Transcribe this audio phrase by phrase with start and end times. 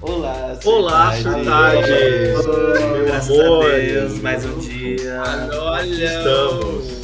[0.00, 2.46] Olá, Olá, surtades!
[2.46, 3.66] Meu Graças amor!
[3.66, 5.22] a Deus, mais um dia.
[5.52, 6.04] Olha!
[6.04, 6.99] Estamos!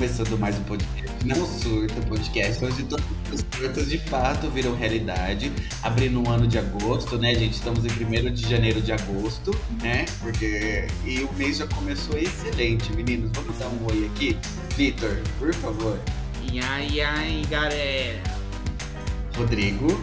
[0.00, 1.26] Começando mais um podcast.
[1.26, 5.52] Não surta podcast, onde todos os surtos de fato viram realidade.
[5.82, 7.52] Abrindo um ano de agosto, né, gente?
[7.52, 9.50] Estamos em 1 de janeiro de agosto,
[9.82, 10.06] né?
[10.20, 10.86] Porque.
[11.04, 13.30] E o mês já começou excelente, meninos.
[13.34, 14.38] Vamos dar um oi aqui?
[14.74, 16.00] Vitor, por favor.
[16.64, 18.22] Ai, ai, galera.
[19.36, 20.02] Rodrigo.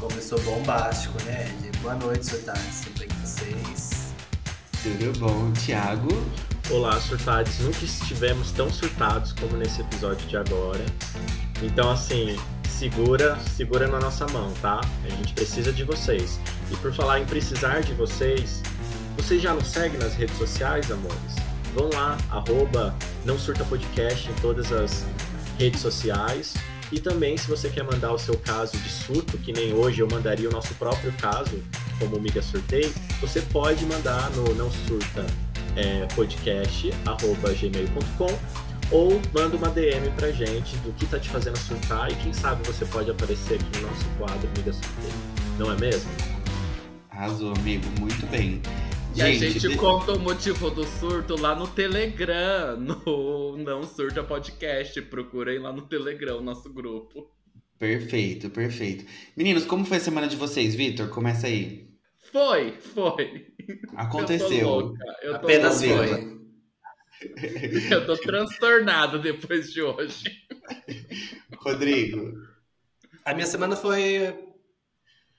[0.00, 1.54] Começou bombástico, né?
[1.82, 2.80] Boa noite, surtados.
[2.82, 4.14] Tudo bem com vocês?
[4.82, 5.52] Tudo bom?
[5.52, 6.08] Thiago.
[6.72, 7.58] Olá, surtades!
[7.58, 10.82] Nunca estivemos tão surtados como nesse episódio de agora.
[11.62, 12.34] Então, assim,
[12.66, 14.80] segura, segura na nossa mão, tá?
[15.04, 16.40] A gente precisa de vocês.
[16.70, 18.62] E por falar em precisar de vocês,
[19.18, 21.36] vocês já nos seguem nas redes sociais, amores?
[21.74, 25.04] Vão lá, arroba não surta podcast em todas as
[25.58, 26.54] redes sociais.
[26.90, 30.08] E também, se você quer mandar o seu caso de surto, que nem hoje eu
[30.10, 31.62] mandaria o nosso próprio caso,
[31.98, 35.26] como Miga Surtei, você pode mandar no não surta
[35.76, 38.38] é, podcast arroba gmail.com
[38.90, 42.66] ou manda uma DM pra gente do que tá te fazendo surtar e quem sabe
[42.66, 45.10] você pode aparecer aqui no nosso quadro Miga Surtei.
[45.58, 46.10] Não é mesmo?
[47.10, 47.84] Arrasou, amigo.
[48.00, 48.60] Muito bem.
[49.14, 54.22] E a gente de- conta o motivo do surto lá no Telegram, no Não Surta
[54.24, 55.00] Podcast.
[55.02, 57.30] Procurem lá no Telegram, o nosso grupo.
[57.78, 59.04] Perfeito, perfeito.
[59.36, 61.08] Meninos, como foi a semana de vocês, Vitor?
[61.08, 61.91] Começa aí.
[62.32, 63.54] Foi, foi.
[63.68, 64.68] Eu tô Aconteceu.
[64.68, 65.04] louca.
[65.22, 66.06] Eu tô Apenas louca.
[66.06, 66.32] foi.
[67.92, 70.24] Eu tô transtornado depois de hoje.
[71.56, 72.32] Rodrigo.
[73.24, 74.36] A minha semana foi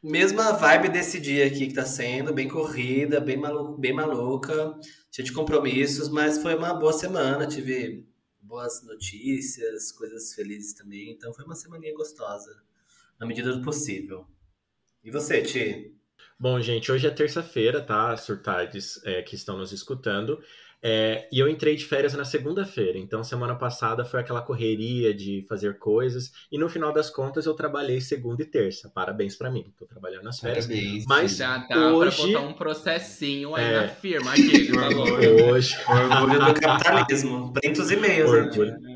[0.02, 4.80] mesma vibe desse dia aqui que tá sendo, bem corrida, bem, malu bem maluca,
[5.12, 8.06] cheia de compromissos, mas foi uma boa semana, tive
[8.40, 12.64] boas notícias, coisas felizes também, então foi uma semaninha gostosa,
[13.20, 14.25] na medida do possível.
[15.04, 15.94] E você, Ti?
[16.44, 18.18] Bom, gente, hoje é terça-feira, tá?
[18.18, 20.42] Surtades é, que estão nos escutando.
[20.86, 25.46] É, e eu entrei de férias na segunda-feira, então semana passada foi aquela correria de
[25.48, 28.92] fazer coisas, e no final das contas eu trabalhei segunda e terça.
[28.94, 30.68] Parabéns pra mim, tô trabalhando nas férias.
[30.68, 31.06] Parabéns.
[31.08, 33.81] Mas Já dá hoje- pra botar um processinho aí É.
[33.84, 35.54] na firma aqui, tá louco?
[35.54, 38.72] Hoje, Orgulho do capitalismo, printos e meios, Orgulho.
[38.74, 38.93] gente.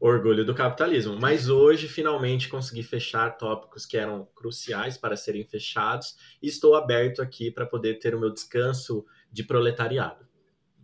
[0.00, 1.16] Orgulho do capitalismo.
[1.20, 7.20] Mas hoje finalmente consegui fechar tópicos que eram cruciais para serem fechados, e estou aberto
[7.20, 10.26] aqui para poder ter o meu descanso de proletariado.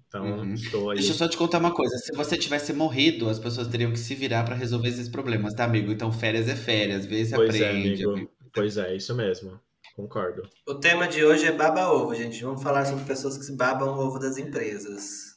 [0.09, 0.55] Então, Uhum.
[0.55, 0.99] estou aí.
[0.99, 1.97] Deixa eu só te contar uma coisa.
[1.99, 5.65] Se você tivesse morrido, as pessoas teriam que se virar pra resolver esses problemas, tá,
[5.65, 5.91] amigo?
[5.91, 7.05] Então, férias é férias.
[7.05, 8.05] Vê se Pois é, aprende.
[8.05, 8.31] amigo.
[8.53, 9.59] Pois é, isso mesmo.
[9.97, 10.49] Concordo.
[10.69, 12.43] O tema de hoje é baba-ovo, gente.
[12.45, 15.34] Vamos falar sobre pessoas que se babam o ovo das empresas.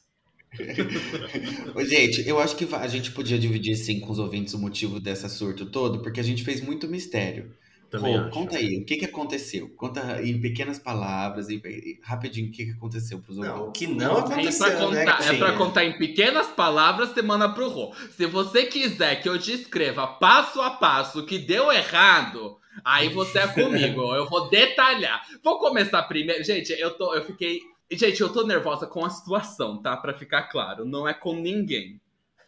[1.88, 5.28] Gente, eu acho que a gente podia dividir sim com os ouvintes o motivo dessa
[5.28, 7.54] surto todo, porque a gente fez muito mistério.
[7.90, 8.30] Também acho.
[8.30, 9.68] conta aí, o que que aconteceu?
[9.76, 11.60] Conta em pequenas palavras, em
[12.02, 13.72] rapidinho, o que que aconteceu pros Não, o ouvintes.
[13.72, 15.38] que não É pra, aconteceu, né, contar, é Ti?
[15.38, 17.94] pra contar em pequenas palavras, você manda pro Rô.
[18.16, 23.38] Se você quiser que eu descreva passo a passo o que deu errado, aí você
[23.40, 24.00] é comigo.
[24.14, 25.22] eu vou detalhar.
[25.42, 26.44] Vou começar primeiro.
[26.44, 27.14] Gente, eu tô.
[27.14, 27.60] Eu fiquei.
[27.90, 29.96] Gente, eu tô nervosa com a situação, tá?
[29.96, 30.84] Pra ficar claro.
[30.84, 32.00] Não é com ninguém,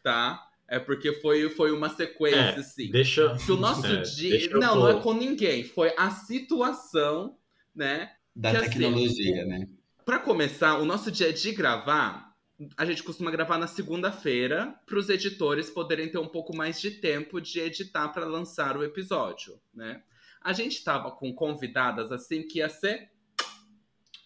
[0.02, 0.46] tá?
[0.68, 2.90] É porque foi, foi uma sequência, É, assim.
[2.90, 3.36] Deixa.
[3.44, 4.50] Que o nosso é, dia.
[4.52, 5.64] Não, pôr- não é com ninguém.
[5.64, 7.36] Foi a situação,
[7.74, 8.12] né?
[8.36, 9.68] Da que assim, tecnologia, né?
[10.04, 12.34] Pra começar, o nosso dia de gravar,
[12.76, 16.90] a gente costuma gravar na segunda-feira, para os editores poderem ter um pouco mais de
[16.92, 20.02] tempo de editar para lançar o episódio, né?
[20.40, 23.09] A gente tava com convidadas assim que ia ser.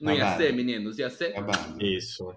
[0.00, 0.98] Não ia ser, meninos?
[0.98, 1.82] Ia ser Acabado.
[1.82, 2.34] Isso.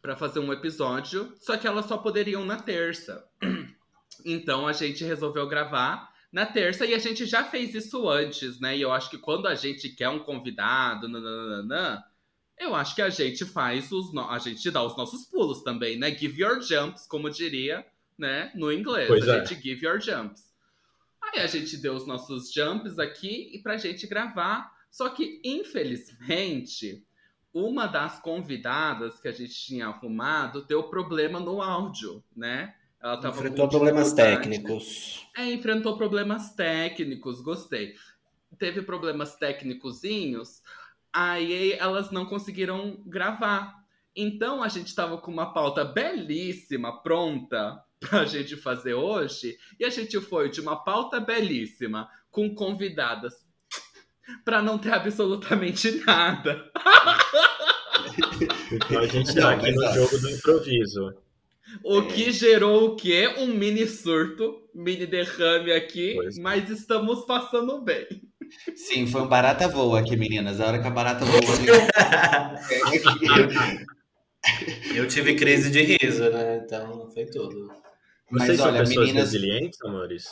[0.00, 3.24] para fazer um episódio, só que elas só poderiam na terça.
[4.22, 8.76] Então a gente resolveu gravar na terça e a gente já fez isso antes, né?
[8.76, 12.04] E eu acho que quando a gente quer um convidado, nananana,
[12.58, 14.28] eu acho que a gente faz os no...
[14.28, 16.14] a gente dá os nossos pulos também, né?
[16.14, 17.84] Give your jumps, como diria,
[18.18, 19.08] né, no inglês.
[19.08, 19.46] Pois a é.
[19.46, 20.42] gente give your jumps.
[21.22, 24.70] Aí a gente deu os nossos jumps aqui e pra gente gravar.
[24.90, 27.04] Só que, infelizmente,
[27.52, 32.74] uma das convidadas que a gente tinha arrumado deu problema no áudio, né?
[33.00, 35.26] Ela tava Enfrentou problemas técnicos.
[35.36, 37.94] É, enfrentou problemas técnicos, gostei.
[38.58, 40.62] Teve problemas técnicozinhos,
[41.12, 43.80] aí elas não conseguiram gravar.
[44.14, 49.90] Então a gente tava com uma pauta belíssima pronta pra gente fazer hoje, e a
[49.90, 53.46] gente foi de uma pauta belíssima com convidadas
[54.44, 56.64] pra não ter absolutamente nada.
[58.72, 61.14] Então a gente Não, tá aqui no jogo do improviso.
[61.84, 63.32] O que gerou o quê?
[63.38, 66.40] Um mini surto, mini derrame aqui, Pois é.
[66.42, 68.06] mas estamos passando bem.
[68.74, 70.60] Sim, foi um barata voa aqui, meninas.
[70.60, 71.70] A hora que a barata voa, gente...
[74.94, 76.62] Eu tive crise de riso, né?
[76.64, 77.68] Então foi tudo.
[78.30, 79.32] Mas Vocês olha, são pessoas meninas.
[79.32, 80.24] resilientes, amores?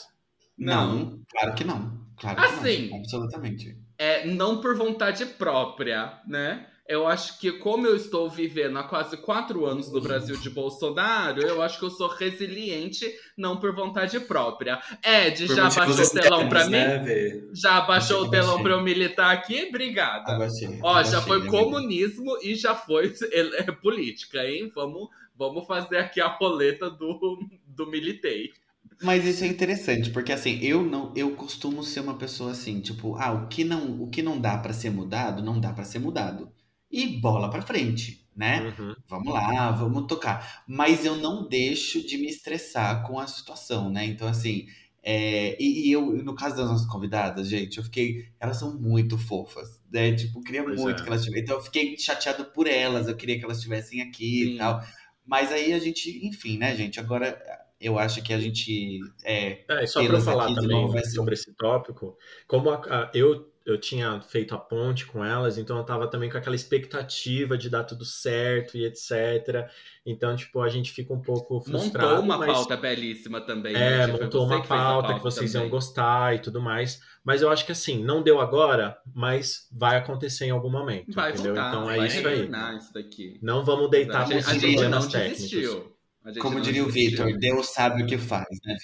[0.56, 1.98] Não, claro que não.
[2.18, 2.88] Claro que Assim.
[2.90, 2.98] não.
[2.98, 3.76] Absolutamente.
[3.98, 6.66] É, não por vontade própria, né?
[6.88, 11.42] Eu acho que como eu estou vivendo há quase quatro anos no Brasil de Bolsonaro,
[11.42, 13.04] eu acho que eu sou resiliente,
[13.36, 14.80] não por vontade própria.
[15.04, 16.70] Ed, Por já motivos baixou o telão pra mim?
[16.70, 17.42] né?
[17.52, 19.66] Já baixou o telão pra eu militar aqui?
[19.68, 20.32] Obrigada.
[20.32, 24.72] Abaixei, Ó, já abaixei, foi né, comunismo e já foi é, política, hein?
[24.74, 28.54] Vamos, vamos fazer aqui a roleta do, do militei.
[29.00, 33.14] Mas isso é interessante, porque assim, eu não, eu costumo ser uma pessoa assim, tipo,
[33.16, 36.00] ah, o que não, o que não dá pra ser mudado, não dá pra ser
[36.00, 36.52] mudado.
[36.90, 38.74] E bola pra frente, né?
[38.78, 38.96] Uhum.
[39.08, 40.64] Vamos lá, vamos tocar.
[40.66, 44.04] Mas eu não deixo de me estressar com a situação, né?
[44.06, 44.66] Então, assim,
[45.02, 48.26] é, e, e eu, no caso das nossas convidadas, gente, eu fiquei.
[48.40, 50.12] Elas são muito fofas, né?
[50.14, 51.02] Tipo, queria Pois muito é.
[51.02, 51.44] que elas tivessem.
[51.44, 54.54] Então, eu fiquei chateado por elas, eu queria que elas estivessem aqui Sim.
[54.54, 54.82] e tal.
[55.26, 56.98] Mas aí a gente, enfim, né, gente?
[56.98, 57.38] Agora
[57.80, 58.98] eu acho que a gente.
[59.24, 62.16] É, É, só para falar também sobre esse tópico,
[62.46, 66.30] como a- a- eu, eu tinha feito a ponte com elas, então eu tava também
[66.30, 69.68] com aquela expectativa de dar tudo certo e etc.
[70.06, 72.08] Então, tipo, a gente fica um pouco frustrado.
[72.08, 73.74] Montou uma mas- pauta belíssima também.
[73.76, 74.08] É, né?
[74.08, 75.70] Foi montou uma que fez a pauta que vocês iam também.
[75.70, 77.00] gostar e tudo mais.
[77.22, 81.12] Mas eu acho que assim, não deu agora, mas vai acontecer em algum momento.
[81.14, 81.54] Vai entendeu?
[81.54, 82.50] voltar, então vai é isso aí.
[82.78, 83.38] isso daqui.
[83.42, 85.50] Não vamos deitar a gente, a gente problemas não técnicos.
[85.50, 85.97] desistiu.
[86.28, 86.90] A como diria o.
[86.90, 88.76] Vitor, Deus sabe o que faz, né?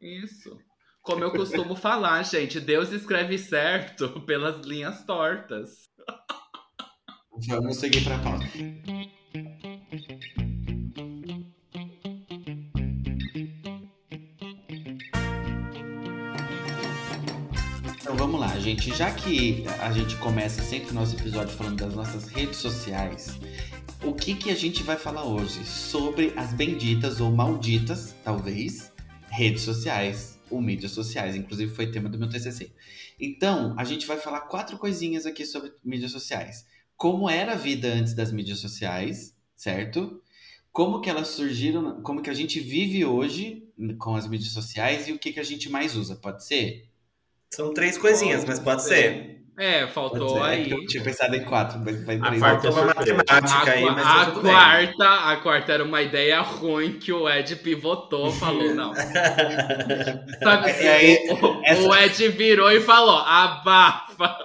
[0.00, 0.58] Isso.
[1.00, 5.88] Como eu costumo falar, gente, Deus escreve certo pelas linhas tortas.
[7.46, 8.44] Vamos seguir pra pauta.
[18.00, 18.92] Então vamos lá, gente.
[18.96, 23.38] Já que a gente começa sempre o nosso episódio falando das nossas redes sociais,
[24.02, 25.64] o que, que a gente vai falar hoje?
[25.64, 28.92] Sobre as benditas ou malditas, talvez,
[29.28, 31.34] redes sociais ou mídias sociais.
[31.34, 32.72] Inclusive foi tema do meu TCC.
[33.18, 36.66] Então, a gente vai falar quatro coisinhas aqui sobre mídias sociais.
[36.96, 40.22] Como era a vida antes das mídias sociais, certo?
[40.72, 43.64] Como que elas surgiram, como que a gente vive hoje
[43.98, 46.88] com as mídias sociais e o que, que a gente mais usa, pode ser?
[47.50, 49.37] São três coisinhas, mas pode ser.
[49.58, 50.38] É, faltou.
[50.46, 50.86] É aí.
[50.86, 53.14] tinha pensado em quatro, mas vai A Faltou uma surpresa.
[53.16, 54.52] matemática A, aí, mas a tudo bem.
[54.52, 58.94] quarta, a quarta era uma ideia ruim que o Ed pivotou, falou, não.
[60.42, 64.36] Sabe, E aí, o, o- essa- o Ed virou e falou, abafa.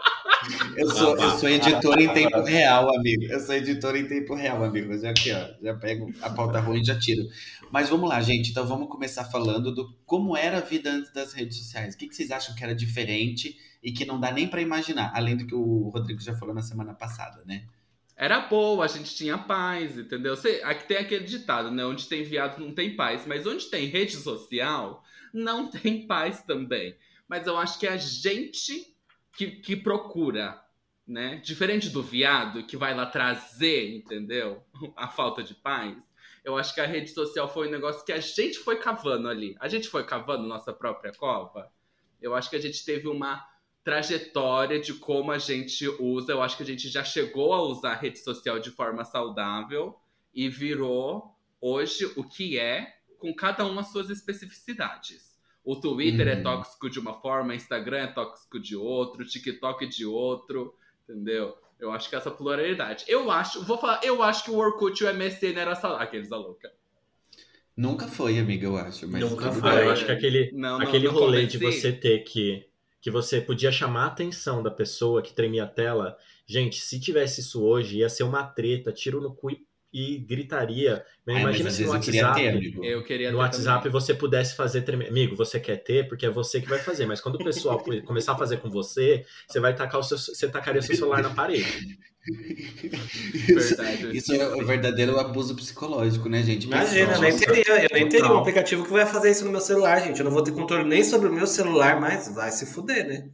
[0.75, 3.24] Eu sou, eu sou editor em tempo real, amigo.
[3.24, 4.98] Eu sou editor em tempo real, amigo.
[4.98, 7.28] Já aqui, ó, já pego a pauta ruim e já tiro.
[7.72, 8.51] Mas vamos lá, gente.
[8.51, 11.95] Então vamos começar falando do como era a vida antes das redes sociais.
[11.95, 15.12] O que, que vocês acham que era diferente e que não dá nem pra imaginar,
[15.13, 17.66] além do que o Rodrigo já falou na semana passada, né?
[18.16, 20.36] Era boa, a gente tinha paz, entendeu?
[20.36, 21.84] Você, aqui tem aquele ditado, né?
[21.84, 23.26] Onde tem viado não tem paz.
[23.26, 26.95] Mas onde tem rede social, não tem paz também.
[27.28, 28.93] Mas eu acho que a gente
[29.35, 30.61] que, que procura,
[31.06, 31.37] né?
[31.37, 34.63] Diferente do viado que vai lá trazer, entendeu?
[34.95, 35.97] A falta de paz.
[36.44, 39.56] Eu acho que a rede social foi um negócio que a gente foi cavando ali.
[39.61, 41.71] A gente foi cavando nossa própria cova.
[42.21, 43.47] Eu acho que a gente teve uma
[43.81, 46.33] trajetória de como a gente usa.
[46.33, 49.97] Eu acho que a gente já chegou a usar a rede social de forma saudável
[50.33, 55.32] e virou hoje o que é, com cada uma as suas especificidades.
[55.63, 56.43] O Twitter é Uhum.
[56.43, 60.75] tóxico de uma forma, o Instagram é tóxico de outro, o TikTok de outro,
[61.07, 61.55] entendeu?
[61.79, 63.05] Eu acho que essa pluralidade.
[63.07, 66.05] Eu acho, vou falar, eu acho que o Orkut e o MSN era saudável.
[66.05, 66.71] Aqueles da louca.
[67.75, 69.07] Nunca foi, amiga, eu acho.
[69.07, 69.69] Mas Nunca foi.
[69.69, 72.65] Ah, eu acho que aquele, Não, não, aquele não rolê de você ter que.
[73.01, 76.17] Que você podia chamar a atenção da pessoa que tremia a tela.
[76.45, 81.06] Gente, se tivesse isso hoje, ia ser uma treta, tiro no cu e, e gritaria.
[81.28, 82.42] Ai, imagina se no vezes eu queria WhatsApp.
[82.42, 82.83] ter, amigo.
[82.83, 83.92] Eu queria no WhatsApp também.
[83.92, 85.09] você pudesse fazer tremer.
[85.09, 87.06] Amigo, você quer ter porque é você que vai fazer.
[87.06, 90.47] Mas quando o pessoal começar a fazer com você, você vai tacar o seu, você
[90.50, 91.97] tacaria o seu celular na parede.
[93.45, 94.18] Verdade.
[94.18, 96.66] Isso é o verdadeiro abuso psicológico, né, gente?
[96.66, 99.62] Imagina, eu nem teria, eu nem teria um aplicativo que vai fazer isso no meu
[99.62, 100.19] celular, gente.
[100.19, 103.30] Eu não vou ter controle nem sobre o meu celular, mas vai se fuder, né?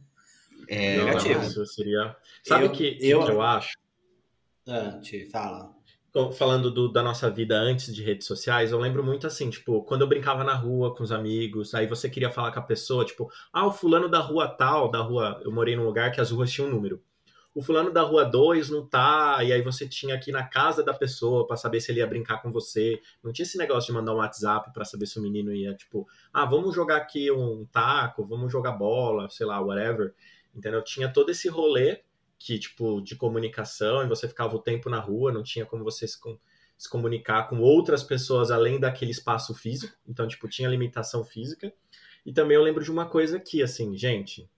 [0.68, 1.40] É, Não, Negativo.
[1.40, 2.14] não, isso seria.
[2.44, 3.70] Sabe o que, eu- que eu acho?
[4.68, 5.70] Ah, te fala.
[6.32, 10.02] Falando do, da nossa vida antes de redes sociais, eu lembro muito assim, tipo, quando
[10.02, 13.30] eu brincava na rua com os amigos, aí você queria falar com a pessoa, tipo,
[13.52, 16.50] ah, o fulano da rua tal, da rua, eu morei num lugar que as ruas
[16.50, 17.02] tinham um número.
[17.52, 20.94] O fulano da rua 2 não tá, e aí você tinha aqui na casa da
[20.94, 23.00] pessoa para saber se ele ia brincar com você.
[23.22, 26.06] Não tinha esse negócio de mandar um WhatsApp para saber se o menino ia, tipo,
[26.32, 30.14] ah, vamos jogar aqui um taco, vamos jogar bola, sei lá, whatever.
[30.54, 30.82] Entendeu?
[30.82, 32.02] Tinha todo esse rolê
[32.40, 36.08] que, tipo, de comunicação, e você ficava o tempo na rua, não tinha como você
[36.08, 36.18] se,
[36.76, 41.70] se comunicar com outras pessoas além daquele espaço físico, então, tipo, tinha limitação física.
[42.24, 44.48] E também eu lembro de uma coisa aqui, assim, gente,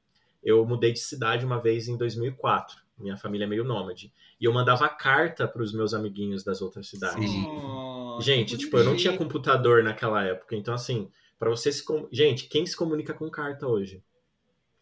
[0.44, 4.52] eu mudei de cidade uma vez em 2004, minha família é meio nômade, e eu
[4.52, 7.28] mandava carta para os meus amiguinhos das outras cidades.
[7.48, 11.82] Oh, gente, tipo, eu não tinha computador naquela época, então, assim, para você se...
[12.12, 14.04] Gente, quem se comunica com carta hoje?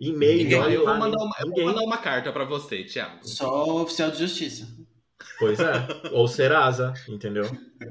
[0.01, 3.19] E-mail, olha eu, vou lá, mandar uma, eu vou mandar uma carta pra você, Thiago.
[3.23, 4.67] Só o oficial de justiça.
[5.39, 5.87] Pois é.
[6.13, 7.45] Ou Serasa, entendeu?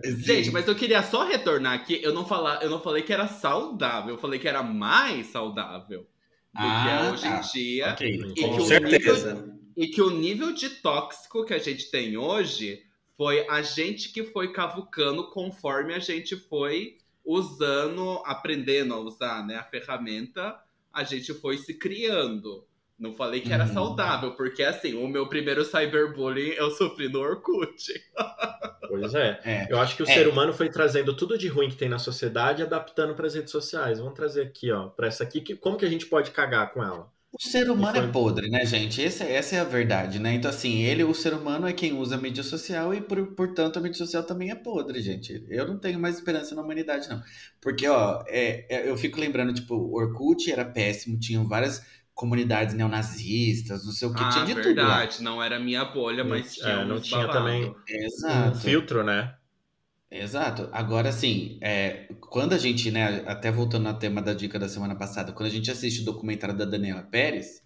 [0.03, 1.99] Gente, mas eu queria só retornar aqui.
[2.01, 6.01] Eu não, falar, eu não falei que era saudável, eu falei que era mais saudável
[6.01, 6.07] do
[6.55, 7.37] Ah, que é hoje tá.
[7.37, 7.91] em dia.
[7.91, 8.07] Ok.
[8.09, 9.33] E que Com o certeza.
[9.33, 12.81] nível- e que o nível de tóxico que a gente tem hoje
[13.15, 19.55] foi a gente que foi cavucando conforme a gente foi usando, aprendendo a usar né,
[19.57, 20.55] a ferramenta,
[20.93, 22.65] a gente foi se criando.
[22.97, 23.73] Não falei que era Uhum.
[23.73, 27.93] saudável, porque assim, o meu primeiro cyberbullying eu sofri no Orkut.
[28.89, 29.39] Pois é.
[29.45, 29.67] É.
[29.69, 30.13] Eu acho que o É.
[30.13, 33.35] ser humano foi trazendo tudo de ruim que tem na sociedade e adaptando para as
[33.35, 33.99] redes sociais.
[33.99, 35.41] Vamos trazer aqui, ó, para essa aqui.
[35.41, 37.07] Que, como que a gente pode cagar com ela?
[37.31, 39.03] O ser humano foi- é podre, né, gente?
[39.03, 40.33] Essa, essa é a verdade, né?
[40.33, 43.77] Então, assim, ele, o ser humano, é quem usa a mídia social e, por, portanto,
[43.77, 45.45] a mídia social também é podre, gente.
[45.47, 47.21] Eu não tenho mais esperança na humanidade, não.
[47.61, 52.73] Porque, ó, é, é- eu fico lembrando, tipo, o Orkut era péssimo, tinham várias comunidades
[52.73, 54.97] neonazistas, não sei o que, ah, tinha de tudo lá.
[54.97, 57.39] verdade, não era minha bolha, Não- mas tinha é, não uns tinha babado.
[57.39, 58.57] também- Um Exato.
[58.59, 59.35] filtro, né?
[60.11, 60.69] Exato.
[60.71, 64.95] Agora, assim, é, quando a gente, né, até voltando ao tema da dica da semana
[64.95, 67.61] passada, quando a gente assiste o documentário da Daniela Pérez,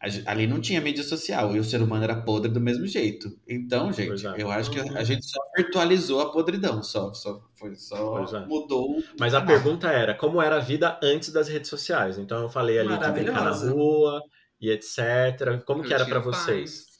[0.00, 3.28] a ali não tinha mídia social e o ser humano era podre do mesmo jeito.
[3.48, 4.34] Então, gente, é.
[4.36, 4.96] eu acho que Uhum.
[4.96, 8.46] a gente só virtualizou a podridão, só, só, foi, só é.
[8.46, 8.98] mudou.
[8.98, 12.18] o Mas a pergunta era, como era a vida antes das redes sociais?
[12.18, 14.22] Então eu falei ali de brincar na rua
[14.60, 15.62] e etc.
[15.64, 16.84] Como que Eu era tinha para vocês?
[16.84, 16.95] paz.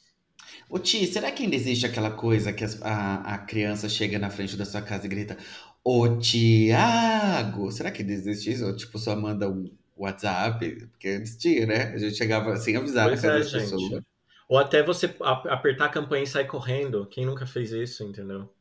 [0.69, 4.29] Ô Ti, será que ainda existe aquela coisa que as- a, a criança chega na
[4.29, 5.37] frente da sua casa e grita
[5.83, 7.71] Ô Tiago?
[7.71, 8.65] Será que ainda existe isso?
[8.65, 10.85] Ou tipo, só manda um WhatsApp?
[10.87, 11.83] Porque antes tinha, né?
[11.93, 13.81] A gente chegava assim, avisava Pois a casa é, das pessoas.
[13.81, 14.03] gente.
[14.49, 17.07] Ou até você a- apertar a campanha e sair correndo.
[17.07, 18.53] Quem nunca fez isso, entendeu?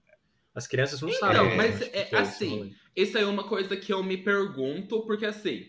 [0.55, 1.57] As crianças não Então, sabem.
[1.57, 2.75] mas né, é que esse assim, rolê.
[2.95, 5.67] Isso aí é uma coisa que eu me pergunto, porque assim,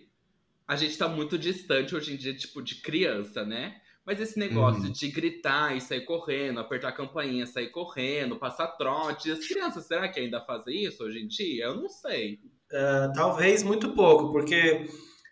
[0.67, 3.81] a gente tá muito distante hoje em dia, tipo, de criança, né?
[4.07, 4.91] Mas esse negócio Uhum.
[4.91, 10.09] de gritar e sair correndo, apertar a campainha, sair correndo, passar trote, as crianças, será
[10.09, 11.65] que ainda fazem isso hoje em dia?
[11.65, 12.39] Eu não sei.
[12.71, 14.87] Ah, talvez muito pouco, porque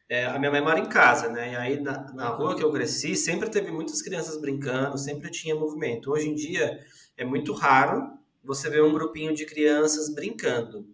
[0.09, 1.53] é, a minha mãe mora em casa, né?
[1.53, 2.37] E aí na, na Uhum.
[2.37, 6.11] rua que eu cresci, sempre teve muitas crianças brincando, sempre tinha movimento.
[6.11, 6.79] Hoje em dia
[7.17, 8.03] é muito raro
[8.43, 10.87] você ver um grupinho de crianças brincando.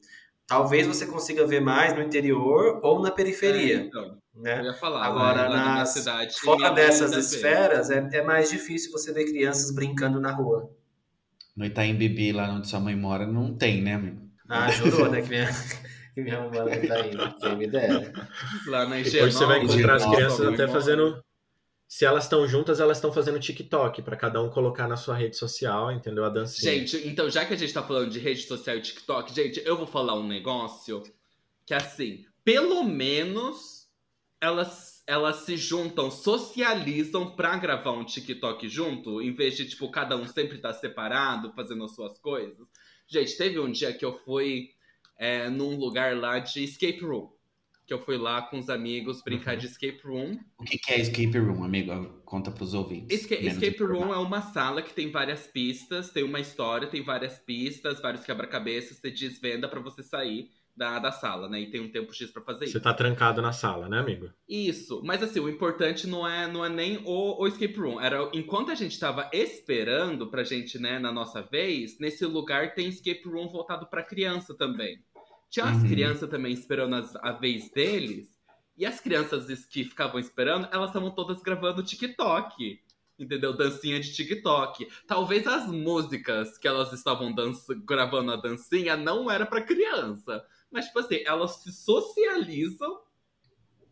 [0.47, 3.89] Talvez você consiga ver mais no interior ou na É, periferia,
[4.35, 4.65] então, eu né?
[4.65, 6.33] ia falar, Agora, lá, lá na nas- cidade.
[6.39, 10.69] Fora dessas esferas, é, é mais difícil você ver crianças brincando na rua.
[11.55, 14.21] No Itaim Bibi, lá onde sua mãe mora, não tem, né, amigo?
[14.47, 15.21] Ah, jurou, né?
[15.21, 15.49] Que minha,
[16.15, 17.11] que minha mãe tá aí.
[17.41, 18.11] Quem me dera.
[18.67, 20.67] Lá na Depois você vai encontrar as crianças até mora.
[20.69, 21.23] fazendo.
[21.87, 25.35] Se elas estão juntas, elas estão fazendo TikTok para cada um colocar na sua rede
[25.35, 26.23] social, entendeu?
[26.23, 26.71] A dancinha.
[26.71, 29.75] Gente, então já que a gente tá falando de rede social e TikTok, gente, eu
[29.77, 31.03] vou falar um negócio
[31.65, 33.80] que assim, pelo menos
[34.41, 40.17] elas, elas se juntam, socializam pra gravar um TikTok junto, em vez de, tipo, cada
[40.17, 42.67] um sempre estar separado, fazendo as suas coisas.
[43.07, 44.69] Gente, teve um dia que eu fui
[45.17, 47.29] é, num lugar lá de escape room.
[47.85, 49.59] Que eu fui lá com os amigos brincar Uhum.
[49.59, 50.39] de escape room.
[50.57, 52.21] O que que é escape room, amigo?
[52.23, 53.19] Conta pros ouvintes.
[53.21, 57.37] Esca- escape room é uma sala que tem várias pistas, tem uma história, tem várias
[57.39, 60.49] pistas, vários quebra-cabeças, você desvenda pra você sair
[60.81, 61.61] da, da sala, né?
[61.61, 62.81] E tem um tempo X pra fazer Você isso.
[62.81, 64.31] tá trancado na sala, né, amigo?
[64.49, 68.01] Isso, mas assim, o importante não é, não é nem o, o escape room.
[68.01, 72.87] Era enquanto a gente tava esperando pra gente, né, na nossa vez, nesse lugar tem
[72.89, 74.97] escape room voltado pra criança também.
[75.51, 75.89] Tinha umas Uhum.
[75.89, 78.27] crianças também esperando as- a vez deles,
[78.75, 82.79] e as crianças que ficavam esperando, elas estavam todas gravando TikTok.
[83.19, 83.55] Entendeu?
[83.55, 84.87] Dancinha de TikTok.
[85.05, 87.31] Talvez as músicas que elas estavam
[87.85, 90.43] gravando a dancinha não era pra criança.
[90.71, 93.01] Mas, tipo assim, elas se socializam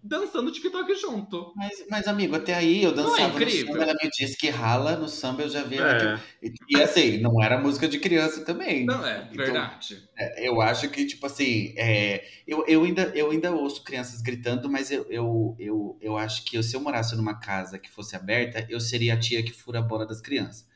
[0.02, 1.52] dançando TikTok junto.
[1.56, 4.50] Mas, mas, amigo, até aí eu dançava Não é no samba, ela me disse que
[4.50, 5.78] rala no samba, eu já vi.
[5.78, 6.20] É.
[6.42, 8.86] E, e assim, não era música de criança também.
[8.86, 10.10] Não é, Então, verdade.
[10.18, 14.70] é, eu acho que, tipo assim, é, eu, eu, ainda, eu ainda ouço crianças gritando,
[14.70, 18.66] mas eu, eu, eu, eu acho que se eu morasse numa casa que fosse aberta,
[18.70, 20.69] eu seria a tia que fura a bola das crianças.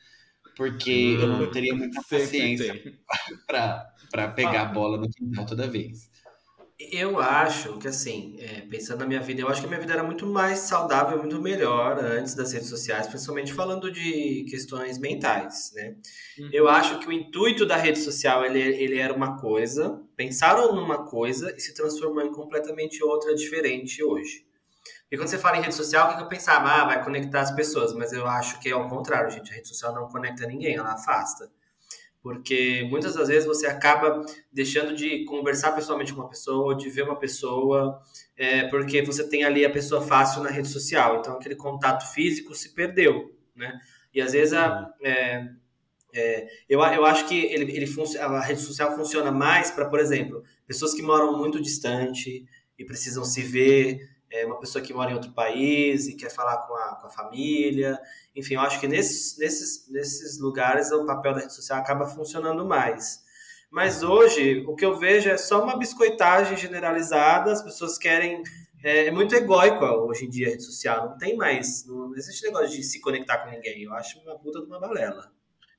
[0.56, 2.98] Porque eu não teria muita Sempre paciência
[3.46, 6.10] pra pegar a bola no quintal toda vez.
[6.78, 9.92] Eu acho que, assim, é, pensando na minha vida, eu acho que a minha vida
[9.92, 15.72] era muito mais saudável, muito melhor antes das redes sociais, principalmente falando de questões mentais,
[15.74, 15.94] né?
[16.36, 16.50] Uhum.
[16.52, 21.04] Eu acho que o intuito da rede social, ele, ele era uma coisa, pensaram numa
[21.06, 24.44] coisa e se transformou em completamente outra, diferente hoje.
[25.14, 26.68] E quando você fala em rede social, o que eu pensava?
[26.68, 29.48] Ah, vai conectar as pessoas, mas eu acho que é ao contrário, gente.
[29.52, 31.48] A rede social não conecta ninguém, ela afasta.
[32.20, 37.02] Porque muitas das vezes você acaba deixando de conversar pessoalmente com uma pessoa, de ver
[37.02, 38.02] uma pessoa,
[38.36, 41.20] é, porque você tem ali a pessoa fácil na rede social.
[41.20, 43.78] Então aquele contato físico se perdeu, né?
[44.12, 45.46] E às vezes a, é,
[46.12, 47.86] é, eu, eu acho que ele, ele
[48.18, 52.44] a rede social funciona mais para, por exemplo, pessoas que moram muito distante
[52.76, 56.58] e precisam se ver, é, uma pessoa que mora em outro país e quer falar
[56.66, 57.98] com a, com a família.
[58.34, 62.66] Enfim, eu acho que nesses, nesses, nesses lugares o papel da rede social acaba funcionando
[62.66, 63.22] mais.
[63.70, 68.42] Mas hoje, o que eu vejo é só uma biscoitagem generalizada, as pessoas querem.
[68.82, 71.86] É, é muito egóico hoje em dia a rede social, não tem mais.
[71.86, 73.82] Não existe negócio de se conectar com ninguém.
[73.84, 75.32] Eu acho uma puta de uma balela.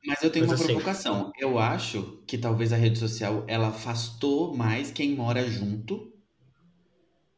[0.06, 1.32] Mas eu tenho Mas uma assim- provocação.
[1.38, 6.15] Eu acho que talvez a rede social ela afastou mais quem mora junto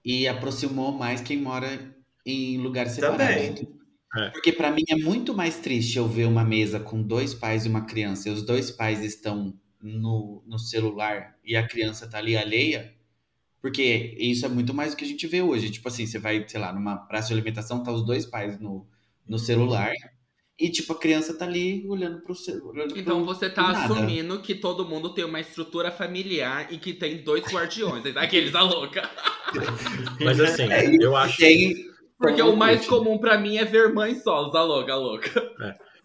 [0.07, 1.93] e aproximou mais quem mora
[2.25, 3.35] em lugares separados.
[3.35, 3.77] Também.
[4.15, 4.29] É.
[4.29, 7.69] Porque pra mim é muito mais triste eu ver uma mesa com dois pais e
[7.69, 12.37] uma criança e os dois pais estão no, no celular e a criança tá ali
[12.37, 12.95] alheia.
[13.61, 15.69] Porque isso é muito mais do que a gente vê hoje.
[15.69, 18.87] Tipo assim, você vai, sei lá, numa praça de alimentação, tá os dois pais no,
[19.27, 19.91] no celular
[20.59, 22.87] e, tipo, a criança tá ali olhando pro celular.
[22.95, 27.43] Então você tá assumindo que todo mundo tem uma estrutura familiar e que tem dois
[27.45, 28.03] guardiões.
[28.17, 29.07] Aqueles a louca.
[30.19, 31.37] Mas assim, É, eu acho.
[31.37, 31.75] Tem
[32.17, 32.89] Porque como o mais curte.
[32.89, 35.55] comum pra mim é ver mãe solos, a louca, a louca.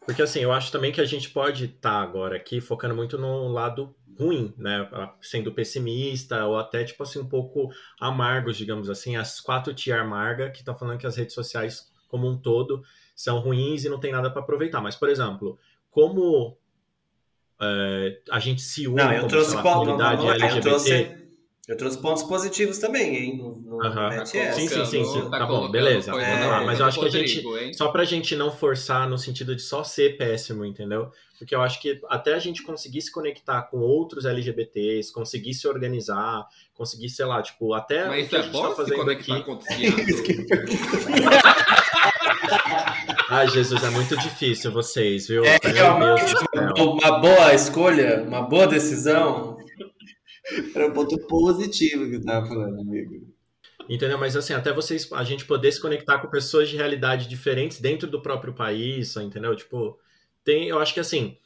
[0.05, 3.49] Porque assim, eu acho também que a gente pode estar agora aqui focando muito no
[3.49, 4.87] lado ruim, né?
[5.23, 9.17] Sendo pessimista ou até, tipo assim, um pouco amargos, digamos assim.
[9.17, 12.83] As quatro tia amarga que estão falando que as redes sociais, como um todo,
[13.23, 14.81] são ruins e não tem nada para aproveitar.
[14.81, 15.57] Mas, por exemplo,
[15.91, 16.57] como
[17.61, 20.35] é, a gente se une Não, eu como trouxe lá, ponto- comunidade não, não, eu
[20.35, 20.61] LGBT...
[20.69, 21.23] trouxe-
[21.69, 23.37] Eu trouxe pontos positivos também, hein?
[23.39, 24.09] No, no Aham.
[24.11, 24.53] net Tá.
[24.53, 25.03] Sim, sim, sim, sim.
[25.05, 26.11] colocando- Tá bom, beleza.
[26.21, 27.73] É, na mas boca eu acho que a gente- hein?
[27.73, 31.13] Só pra gente não forçar no sentido de só ser péssimo, entendeu?
[31.39, 35.69] Porque eu acho que até a gente conseguir se conectar com outros LGBTs, conseguir se
[35.69, 39.35] organizar, conseguir, sei lá, tipo, até Mas o isso é gente bom tá se conectar
[39.35, 39.45] aqui.
[39.45, 40.03] com outros viados?
[43.35, 45.43] Ai, Jesus, é muito difícil vocês, viu?
[45.43, 46.85] É, Meu realmente, céu.
[46.85, 49.57] uma boa escolha, uma boa decisão.
[50.75, 53.27] Era um ponto positivo que eu tava falando, amigo.
[53.89, 54.19] Entendeu?
[54.19, 58.07] Mas assim, até vocês, a gente poder se conectar com pessoas de realidade diferentes dentro
[58.07, 59.57] do próprio país, entendeu?
[59.57, 59.99] Tipo,
[60.45, 61.39] tem, eu acho que assim,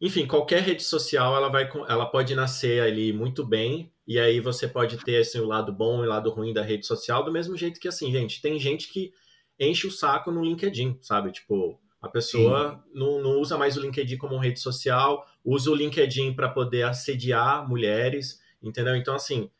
[0.00, 4.66] enfim, qualquer rede social ela vai, ela pode nascer ali muito bem e aí você
[4.66, 7.56] pode ter assim o lado bom e o lado ruim da rede social do mesmo
[7.56, 9.12] jeito que assim, gente, tem gente que
[9.58, 11.32] enche o saco no LinkedIn, sabe?
[11.32, 16.34] Tipo, a pessoa não, não usa mais o LinkedIn como rede social, usa o LinkedIn
[16.34, 18.94] para poder assediar mulheres, entendeu?
[18.96, 19.50] Então assim,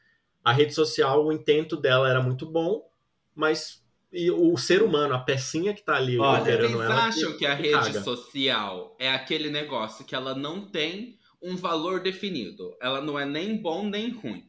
[0.44, 2.87] a rede social, o intento dela era muito bom,
[3.35, 7.07] mas e o ser humano, a pecinha que tá ali Olha, Vocês ela.
[7.07, 8.02] acham que a que rede caga.
[8.02, 12.76] social é aquele negócio que ela não tem um valor definido?
[12.80, 14.48] Ela não é nem bom nem ruim.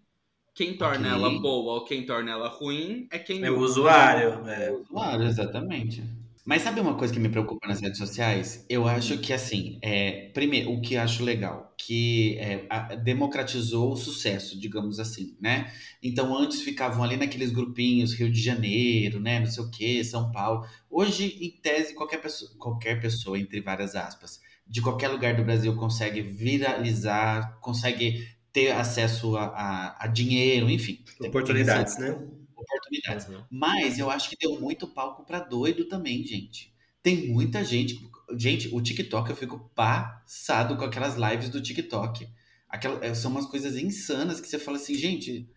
[0.56, 4.48] Quem torna ela boa ou quem torna ela ruim é quem É o usuário.
[4.50, 4.72] É.
[4.88, 6.04] Claro, exatamente.
[6.46, 8.66] Mas sabe uma coisa que me preocupa nas redes sociais?
[8.70, 13.92] Eu acho que, assim, é, primeiro, o que eu acho legal, que é, a- democratizou
[13.92, 15.74] o sucesso, digamos assim, né?
[16.04, 19.40] Então, antes ficavam ali naqueles grupinhos, Rio de Janeiro, né?
[19.40, 20.64] Não sei o quê, São Paulo.
[20.90, 25.76] Hoje, em tese, qualquer pessoa, qualquer pessoa, entre várias aspas, de qualquer lugar do Brasil
[25.76, 28.24] consegue viralizar, consegue
[28.56, 31.04] ter acesso a, a- a dinheiro, enfim.
[31.20, 32.12] Oportunidades, né?
[32.56, 33.28] Oportunidades.
[33.28, 33.44] Uhum.
[33.52, 36.74] Mas eu acho que deu muito palco pra doido também, gente.
[37.04, 38.00] Tem muita gente.
[38.38, 42.28] Gente, o TikTok eu fico passado com aquelas lives do TikTok.
[42.70, 45.48] Aquela, é, são umas coisas insanas que você fala assim, gente,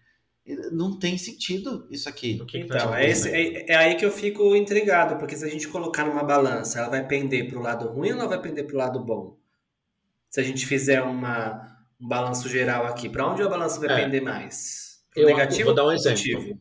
[0.72, 2.38] não tem sentido isso aqui.
[2.42, 5.44] O que tá Então, é, esse- é- é aí que eu fico intrigado, porque se
[5.44, 8.66] a gente colocar numa balança, ela vai pender pro lado ruim ou ela vai pender
[8.66, 9.38] pro lado bom?
[10.30, 14.04] Se a gente fizer uma, um balanço geral aqui, pra onde a balança vai É.
[14.04, 14.98] pender mais?
[15.11, 16.58] Pro Eu negativo vou dar um exemplo.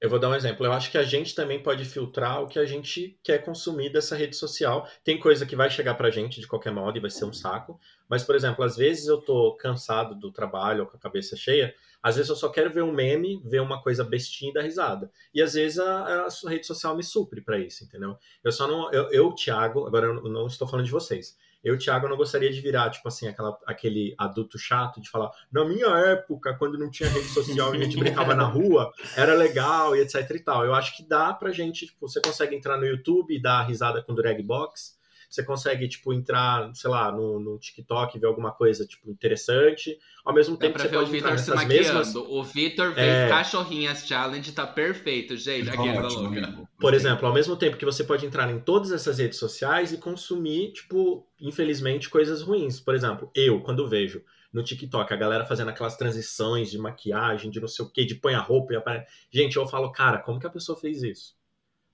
[0.00, 0.64] Eu vou dar um exemplo.
[0.64, 4.14] Eu acho que a gente também pode filtrar o que a gente quer consumir dessa
[4.14, 4.88] rede social.
[5.02, 7.80] Tem coisa que vai chegar pra gente de qualquer modo e vai ser um saco.
[8.08, 11.74] Mas, por exemplo, às vezes eu tô cansado do trabalho ou com a cabeça cheia.
[12.00, 15.10] Às vezes eu só quero ver um meme, ver uma coisa bestinha e dar risada.
[15.34, 18.16] E às vezes a, a rede social me supre para isso, entendeu?
[18.44, 18.92] Eu só não.
[18.92, 21.36] Eu, eu Thiago, agora eu não estou falando de vocês.
[21.62, 25.64] Eu, Thiago, não gostaria de virar, tipo assim, aquela, aquele adulto chato de falar, na
[25.64, 29.96] minha época, quando não tinha rede social e a gente brincava na rua, era legal
[29.96, 30.64] e etc e tal.
[30.64, 34.02] Eu acho que dá pra gente, tipo, você consegue entrar no YouTube e dar risada
[34.02, 34.97] com drag box,
[35.28, 39.98] você consegue, tipo, entrar, sei lá, no, no TikTok e ver alguma coisa, tipo, interessante.
[40.24, 41.74] Ao mesmo tempo que você pode o Vitor se maquiando.
[41.74, 42.14] Mesmas...
[42.14, 43.28] O Vitor fez é...
[43.28, 45.68] cachorrinhas challenge, tá perfeito, gente.
[45.68, 46.68] Aqui é louca.
[46.80, 49.98] Por exemplo, ao mesmo tempo que você pode entrar em todas essas redes sociais e
[49.98, 52.80] consumir, tipo, infelizmente, coisas ruins.
[52.80, 57.60] Por exemplo, eu, quando vejo no TikTok, a galera fazendo aquelas transições de maquiagem, de
[57.60, 59.06] não sei o que, de põe a roupa e aparece.
[59.30, 61.36] Gente, eu falo, cara, como que a pessoa fez isso?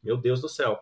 [0.03, 0.81] Meu Deus do céu.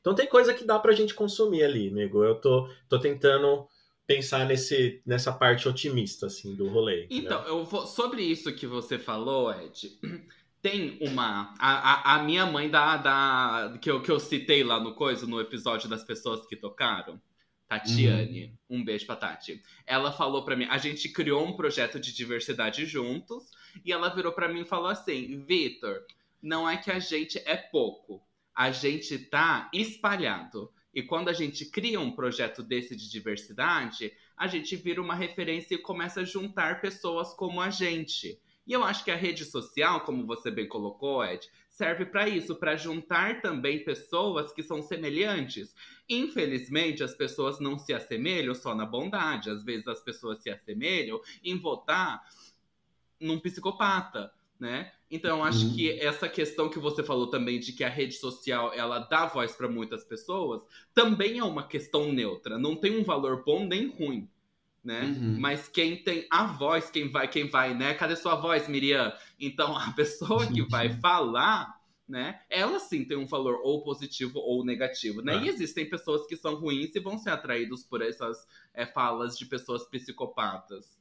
[0.00, 2.22] Então tem coisa que dá pra gente consumir ali, amigo.
[2.22, 3.66] Eu tô, tô tentando
[4.06, 7.06] pensar nesse, nessa parte otimista, assim, do rolê.
[7.10, 9.98] Então, eu vou, sobre isso que você falou, Ed,
[10.62, 11.54] tem uma.
[11.58, 13.78] A, a, a minha mãe da, da.
[13.80, 17.20] que, eu, que eu citei lá no coisa, no episódio das pessoas que tocaram.
[17.68, 18.78] Tatiane, uhum.
[18.78, 19.62] um beijo pra Tati.
[19.86, 23.50] Ela falou para mim, a gente criou um projeto de diversidade juntos,
[23.84, 26.00] e ela virou para mim e falou assim: Vitor,
[26.40, 28.26] não é que a gente é pouco,
[28.58, 30.72] a gente tá espalhado.
[30.92, 35.76] E quando a gente cria um projeto desse de diversidade, a gente vira uma referência
[35.76, 38.36] e começa a juntar pessoas como a gente.
[38.66, 42.56] E eu acho que a rede social, como você bem colocou, Ed, serve para isso,
[42.56, 45.72] para juntar também pessoas que são semelhantes.
[46.08, 49.50] Infelizmente, as pessoas não se assemelham só na bondade.
[49.50, 52.28] Às vezes as pessoas se assemelham em votar
[53.20, 54.92] num psicopata né?
[55.10, 55.74] Então acho uhum.
[55.74, 59.52] que essa questão que você falou também de que a rede social ela dá voz
[59.52, 64.28] para muitas pessoas também é uma questão neutra, não tem um valor bom nem ruim,
[64.84, 65.04] né?
[65.04, 65.36] Uhum.
[65.40, 67.94] Mas quem tem a voz, quem vai, quem vai, né?
[67.94, 69.12] Cadê sua voz, Miriam?
[69.40, 72.40] Então a pessoa que vai falar né?
[72.48, 75.34] Ela sim tem um valor ou positivo ou negativo, né?
[75.34, 75.44] Ah.
[75.44, 79.44] E existem pessoas que são ruins e vão ser atraídos por essas é, falas de
[79.44, 80.97] pessoas psicopatas.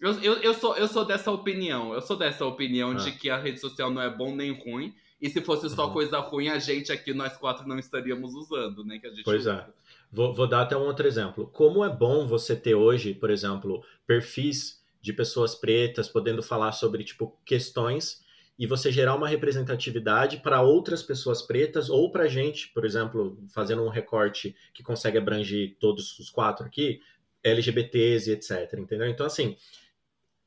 [0.00, 1.94] Eu, eu, eu, sou, eu sou dessa opinião.
[1.94, 2.94] Eu sou dessa opinião ah.
[2.94, 4.94] de que a rede social não é bom nem ruim.
[5.20, 5.92] E se fosse só uhum.
[5.92, 8.98] coisa ruim, a gente aqui, nós quatro, não estaríamos usando, né?
[8.98, 9.52] Que a gente pois é.
[9.52, 9.66] usa.
[9.68, 9.86] é.
[10.12, 11.48] Vou, vou dar até um outro exemplo.
[11.52, 17.02] Como é bom você ter hoje, por exemplo, perfis de pessoas pretas podendo falar sobre,
[17.02, 18.24] tipo, questões
[18.58, 23.82] e você gerar uma representatividade para outras pessoas pretas ou para gente, por exemplo, fazendo
[23.82, 27.00] um recorte que consegue abranger todos os quatro aqui,
[27.42, 29.08] LGBTs e etc, entendeu?
[29.08, 29.56] Então, assim,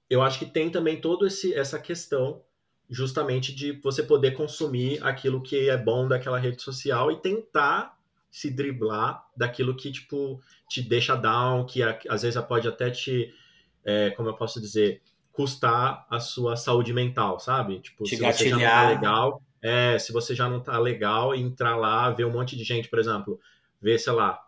[0.10, 2.41] eu acho que tem também toda essa questão
[2.89, 7.98] justamente de você poder consumir aquilo que é bom daquela rede social e tentar
[8.32, 13.34] se driblar daquilo que, tipo, te deixa down, que às vezes pode até te,
[13.84, 17.80] é, como eu posso dizer, custar a sua saúde mental, sabe?
[17.80, 18.38] Tipo, te se gatilhar.
[18.38, 22.26] você já não tá legal, é, se você já não tá legal, entrar lá, ver
[22.26, 23.39] um monte de gente, por exemplo,
[23.82, 24.39] ver, sei lá,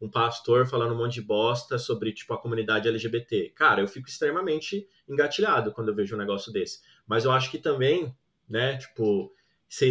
[0.00, 3.52] um pastor falando um monte de bosta sobre, tipo, a comunidade LGBT.
[3.54, 6.80] Cara, eu fico extremamente engatilhado quando eu vejo um negócio desse.
[7.06, 8.14] Mas eu acho que também,
[8.48, 9.32] né, tipo,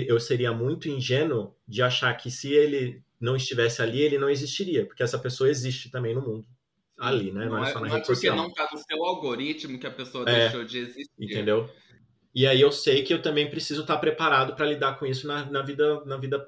[0.08, 4.86] eu seria muito ingênuo de achar que se ele não estivesse ali, ele não existiria,
[4.86, 6.48] porque essa pessoa existe também no mundo.
[6.98, 7.46] Ali, né?
[7.46, 8.36] Não, não é, é só na não é rede é porque social.
[8.36, 11.12] não tá no seu algoritmo que a pessoa é, deixou de existir.
[11.20, 11.70] Entendeu?
[12.34, 15.46] E aí eu sei que eu também preciso estar preparado para lidar com isso na,
[15.46, 16.48] na, vida, na vida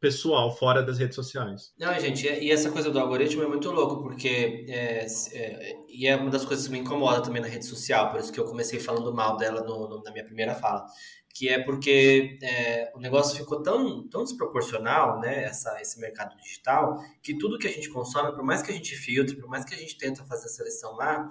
[0.00, 1.72] pessoal fora das redes sociais.
[1.78, 6.16] Não, gente, e essa coisa do algoritmo é muito louco, porque é, é, e é
[6.16, 8.78] uma das coisas que me incomoda também na rede social, por isso que eu comecei
[8.78, 10.86] falando mal dela no, no, na minha primeira fala,
[11.34, 16.98] que é porque é, o negócio ficou tão, tão desproporcional, né, essa, esse mercado digital,
[17.22, 19.74] que tudo que a gente consome, por mais que a gente filtre, por mais que
[19.74, 21.30] a gente tenta fazer a seleção lá,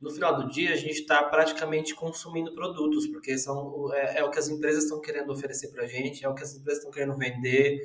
[0.00, 4.30] no final do dia a gente está praticamente consumindo produtos, porque são, é, é o
[4.30, 6.92] que as empresas estão querendo oferecer para a gente, é o que as empresas estão
[6.92, 7.80] querendo vender.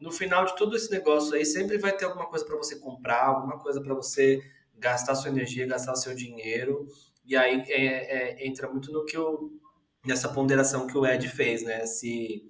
[0.00, 3.24] No final de todo esse negócio aí, sempre vai ter alguma coisa para você comprar,
[3.24, 4.42] alguma coisa para você
[4.78, 6.86] gastar sua energia, gastar seu dinheiro.
[7.24, 9.50] E aí é, é, entra muito no que o,
[10.04, 11.86] nessa ponderação que o Ed fez, né?
[11.86, 12.44] Se,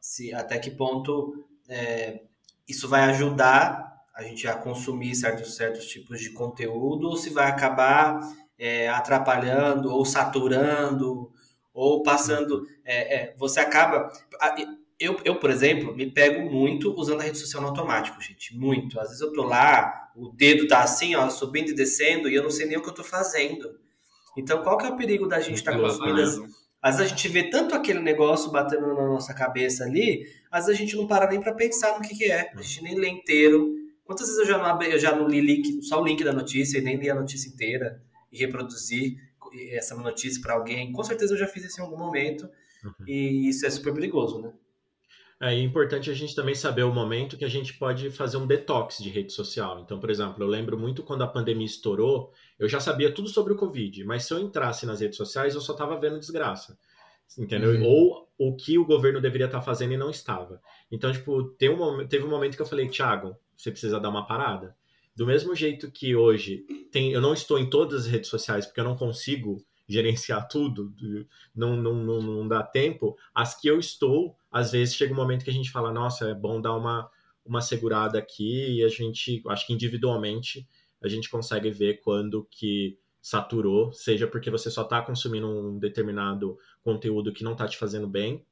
[0.00, 2.22] se até que ponto é,
[2.68, 7.48] isso vai ajudar a gente a consumir certos, certos tipos de conteúdo ou se vai
[7.48, 8.20] acabar
[8.60, 11.32] é, atrapalhando ou saturando
[11.72, 12.66] ou passando.
[12.84, 14.12] É, é, você acaba.
[14.98, 18.54] Eu, eu, por exemplo, me pego muito usando a rede social no automático, gente.
[18.54, 19.00] Muito.
[19.00, 22.42] Às vezes eu tô lá, o dedo tá assim, ó, subindo e descendo, e eu
[22.42, 23.80] não sei nem o que eu tô fazendo.
[24.36, 26.38] Então, qual que é o perigo da gente estar tá consumindo as,
[26.82, 30.78] Às vezes a gente vê tanto aquele negócio batendo na nossa cabeça ali, às vezes
[30.78, 32.52] a gente não para nem para pensar no que, que é.
[32.54, 33.74] A gente nem lê inteiro.
[34.04, 36.32] Quantas vezes eu já não, abri, eu já não li link, só o link da
[36.32, 39.16] notícia e nem li a notícia inteira e reproduzir
[39.72, 40.92] essa notícia para alguém?
[40.92, 42.48] Com certeza eu já fiz isso em algum momento
[42.84, 43.06] uhum.
[43.06, 44.52] e isso é super perigoso, né?
[45.42, 48.98] É importante a gente também saber o momento que a gente pode fazer um detox
[48.98, 49.80] de rede social.
[49.80, 53.54] Então, por exemplo, eu lembro muito quando a pandemia estourou, eu já sabia tudo sobre
[53.54, 56.78] o Covid, mas se eu entrasse nas redes sociais, eu só estava vendo desgraça.
[57.38, 57.70] Entendeu?
[57.70, 57.86] Uhum.
[57.86, 60.60] Ou o que o governo deveria estar tá fazendo e não estava.
[60.92, 64.26] Então, tipo, teve um, teve um momento que eu falei, Thiago, você precisa dar uma
[64.26, 64.76] parada.
[65.14, 68.80] Do mesmo jeito que hoje tem, eu não estou em todas as redes sociais porque
[68.80, 70.94] eu não consigo gerenciar tudo,
[71.54, 73.16] não, não, não, não dá tempo.
[73.34, 76.34] As que eu estou, às vezes chega um momento que a gente fala, nossa, é
[76.34, 77.10] bom dar uma,
[77.44, 80.66] uma segurada aqui e a gente, acho que individualmente,
[81.02, 86.56] a gente consegue ver quando que saturou, seja porque você só está consumindo um determinado
[86.82, 88.44] conteúdo que não está te fazendo bem.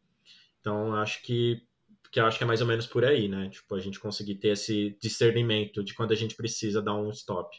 [0.61, 1.62] Então, acho que
[2.11, 3.49] que acho que é mais ou menos por aí, né?
[3.51, 7.57] Tipo, a gente conseguir ter esse discernimento de quando a gente precisa dar um stop.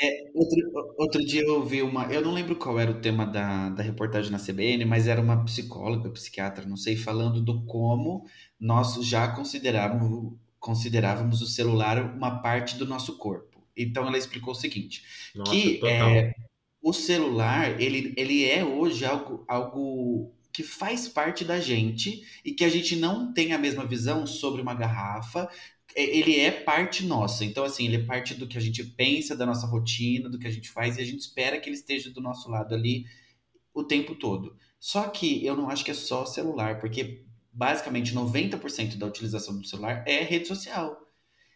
[0.00, 2.04] É, outro, outro dia eu vi uma.
[2.12, 5.44] Eu não lembro qual era o tema da, da reportagem na CBN, mas era uma
[5.44, 8.24] psicóloga, psiquiatra, não sei, falando do como
[8.60, 13.60] nós já considerávamos, considerávamos o celular uma parte do nosso corpo.
[13.76, 15.02] Então ela explicou o seguinte:
[15.34, 16.32] Nossa, que é,
[16.80, 22.64] o celular ele, ele é hoje algo, algo que faz parte da gente e que
[22.64, 25.48] a gente não tem a mesma visão sobre uma garrafa,
[25.94, 27.44] é, ele é parte nossa.
[27.44, 30.48] Então, assim, ele é parte do que a gente pensa, da nossa rotina, do que
[30.48, 33.06] a gente faz, e a gente espera que ele esteja do nosso lado ali
[33.72, 34.56] o tempo todo.
[34.80, 39.64] Só que eu não acho que é só celular, porque basicamente 90% da utilização do
[39.64, 41.08] celular é rede social.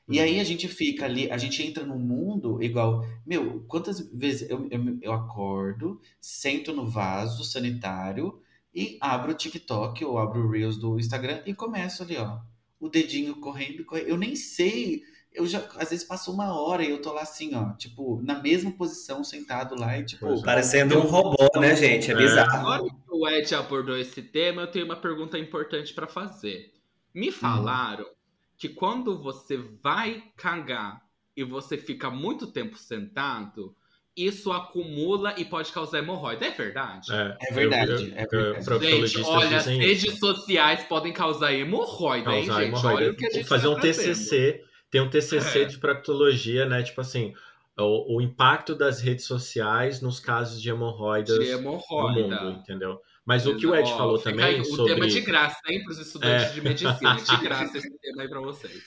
[0.09, 3.05] E aí a gente fica ali, a gente entra num mundo igual.
[3.27, 8.41] Meu, quantas vezes eu, eu, eu acordo, sento no vaso sanitário
[8.75, 12.41] e abro o TikTok ou abro o Reels do Instagram e começo ali, ó
[12.83, 14.09] o dedinho correndo, correndo.
[14.09, 15.05] Eu nem sei.
[15.33, 18.43] Eu já, às vezes, passou uma hora e eu tô lá assim, ó, tipo, na
[18.43, 20.27] mesma posição, sentado lá e, tipo.
[20.27, 20.43] É.
[20.43, 22.11] Parecendo um robô, né, gente?
[22.11, 22.17] É, é.
[22.17, 22.57] bizarro.
[22.57, 26.73] Agora que o Ed abordou esse tema, eu tenho uma pergunta importante para fazer.
[27.15, 27.33] Me hum.
[27.33, 28.15] falaram hum.
[28.59, 31.01] que quando você vai cagar
[31.37, 33.77] e você fica muito tempo sentado,
[34.17, 36.47] isso acumula e pode causar hemorroida.
[36.47, 37.13] É verdade?
[37.13, 37.93] É, é verdade.
[37.93, 39.07] Eu, eu, é verdade.
[39.07, 42.63] Gente, olha, as redes sociais podem causar hemorroida, causar hein, gente?
[42.69, 43.03] Hemorroida.
[43.03, 45.65] Olha o que a gente Fazer tá um TCC, tem um TCC é.
[45.65, 46.83] de proctologia, né?
[46.83, 47.33] Tipo assim,
[47.79, 52.21] o, o, impacto das redes sociais nos casos de hemorroidas de hemorroida.
[52.21, 53.01] no mundo, entendeu?
[53.25, 54.93] Mas o que o Ed Ó, falou também aí, o sobre...
[54.93, 56.53] O tema é de graça, hein, para os estudantes é.
[56.53, 57.17] de medicina.
[57.17, 58.83] É de graça esse tema aí para vocês.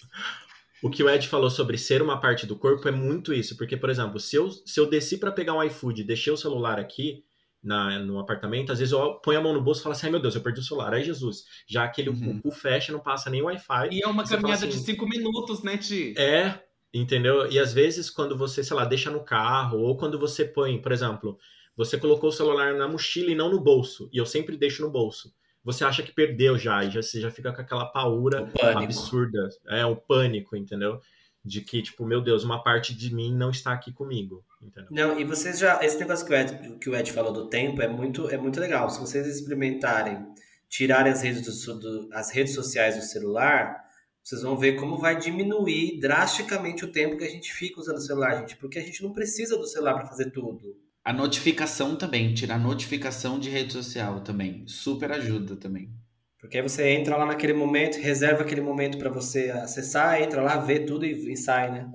[0.86, 3.76] O que o Ed falou sobre ser uma parte do corpo é muito isso, porque,
[3.76, 6.80] por exemplo, se eu, se eu desci para pegar um iFood e deixei o celular
[6.80, 7.24] aqui
[7.64, 10.12] na, no apartamento, às vezes eu ponho a mão no bolso e falo assim: ai
[10.12, 10.94] meu Deus, eu perdi o celular.
[10.94, 12.40] Ai Jesus, já aquele uhum.
[12.44, 13.90] o, o fecha, não passa nem Wi-Fi.
[13.92, 16.14] E é uma caminhada assim, de cinco minutos, né, Ti?
[16.20, 16.60] É,
[16.94, 17.52] entendeu?
[17.52, 20.92] E às vezes quando você, sei lá, deixa no carro, ou quando você põe, por
[20.92, 21.40] exemplo,
[21.76, 24.92] você colocou o celular na mochila e não no bolso, e eu sempre deixo no
[24.92, 25.34] bolso
[25.66, 29.50] você acha que perdeu já, e já, você já fica com aquela paura absurda.
[29.68, 31.02] É, o pânico, entendeu?
[31.44, 34.90] De que, tipo, meu Deus, uma parte de mim não está aqui comigo, entendeu?
[34.92, 35.84] Não, e vocês já.
[35.84, 38.60] Esse negócio que o Ed, que o Ed falou do tempo é muito, é muito
[38.60, 38.90] legal.
[38.92, 40.24] Se vocês experimentarem
[40.70, 43.84] tirarem as redes, do, do, as redes sociais do celular,
[44.24, 48.02] vocês vão ver como vai diminuir drasticamente o tempo que a gente fica usando o
[48.02, 50.76] celular, gente, porque a gente não precisa do celular para fazer tudo.
[51.06, 55.94] A notificação também, tirar notificação de rede social também, super ajuda também.
[56.40, 60.58] Porque aí você entra lá naquele momento, reserva aquele momento para você acessar, entra lá,
[60.58, 61.92] vê tudo e, e, sai, né?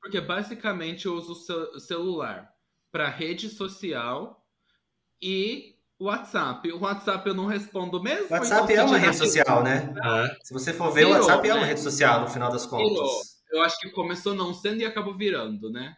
[0.00, 2.50] Porque basicamente eu uso o celular
[2.90, 4.44] para rede social
[5.22, 6.72] e WhatsApp.
[6.72, 8.26] O WhatsApp eu não respondo mesmo.
[8.30, 9.94] WhatsApp é uma rede social, né?
[10.04, 10.36] É.
[10.42, 11.68] Se você for ver, o WhatsApp é uma né?
[11.68, 12.88] rede social no final das contas.
[12.88, 13.20] Virou.
[13.52, 15.96] Eu acho que começou não sendo e acabou virando, né?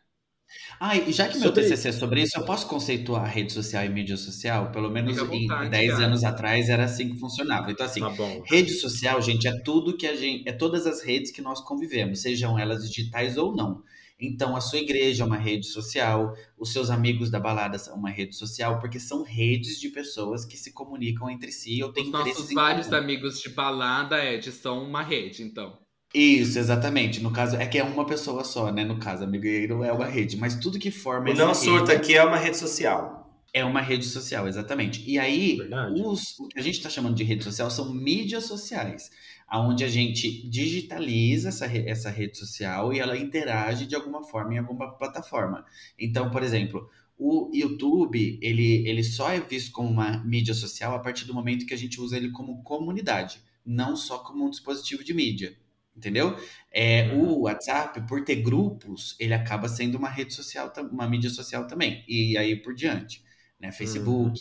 [0.78, 3.88] Ah, e já que meu TCC é sobre isso, eu posso conceituar rede social e
[3.88, 4.70] mídia social?
[4.70, 6.04] Pelo menos vontade, em 10 cara.
[6.06, 7.70] anos atrás era assim que funcionava.
[7.70, 8.12] Então, assim, tá
[8.44, 10.48] rede social, gente, é tudo que a gente.
[10.48, 13.82] É todas as redes que nós convivemos, sejam elas digitais ou não.
[14.18, 18.08] Então, a sua igreja é uma rede social, os seus amigos da balada são uma
[18.08, 21.78] rede social, porque são redes de pessoas que se comunicam entre si.
[21.78, 25.78] Eu tenho os nossos vários amigos de balada, Ed, são uma rede, então.
[26.18, 27.20] Isso, exatamente.
[27.22, 28.84] No caso, é que é uma pessoa só, né?
[28.86, 30.36] No caso, amigueiro é uma rede.
[30.38, 31.30] Mas tudo que forma.
[31.30, 33.38] O Não Surta aqui é uma rede social.
[33.52, 35.04] É uma rede social, exatamente.
[35.06, 35.58] E aí,
[35.94, 39.10] os, o que a gente está chamando de rede social são mídias sociais,
[39.52, 44.58] onde a gente digitaliza essa, essa rede social e ela interage de alguma forma em
[44.58, 45.64] alguma plataforma.
[45.98, 50.98] Então, por exemplo, O YouTube, ele, ele só é visto como uma mídia social a
[50.98, 55.02] partir do momento que a gente usa ele como comunidade, não só como um dispositivo
[55.04, 55.56] de mídia.
[55.96, 56.36] Entendeu?
[56.70, 61.66] É, O WhatsApp, por ter grupos, ele acaba sendo uma rede social, uma mídia social
[61.66, 62.04] também.
[62.06, 63.24] E aí por diante.
[63.58, 63.72] Né?
[63.72, 64.38] Facebook.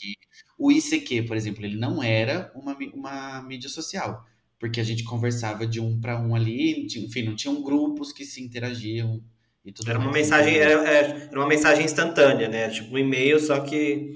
[0.58, 0.65] Uhum.
[0.68, 4.26] O ICQ, por exemplo, ele não era uma, uma mídia social.
[4.60, 8.41] Porque a gente conversava de um para um ali, enfim, não tinham grupos que se
[8.44, 9.24] interagiam
[9.65, 10.10] e tudo era mais.
[10.10, 14.15] uma mensagem era, era uma mensagem instantânea né tipo um e-mail só que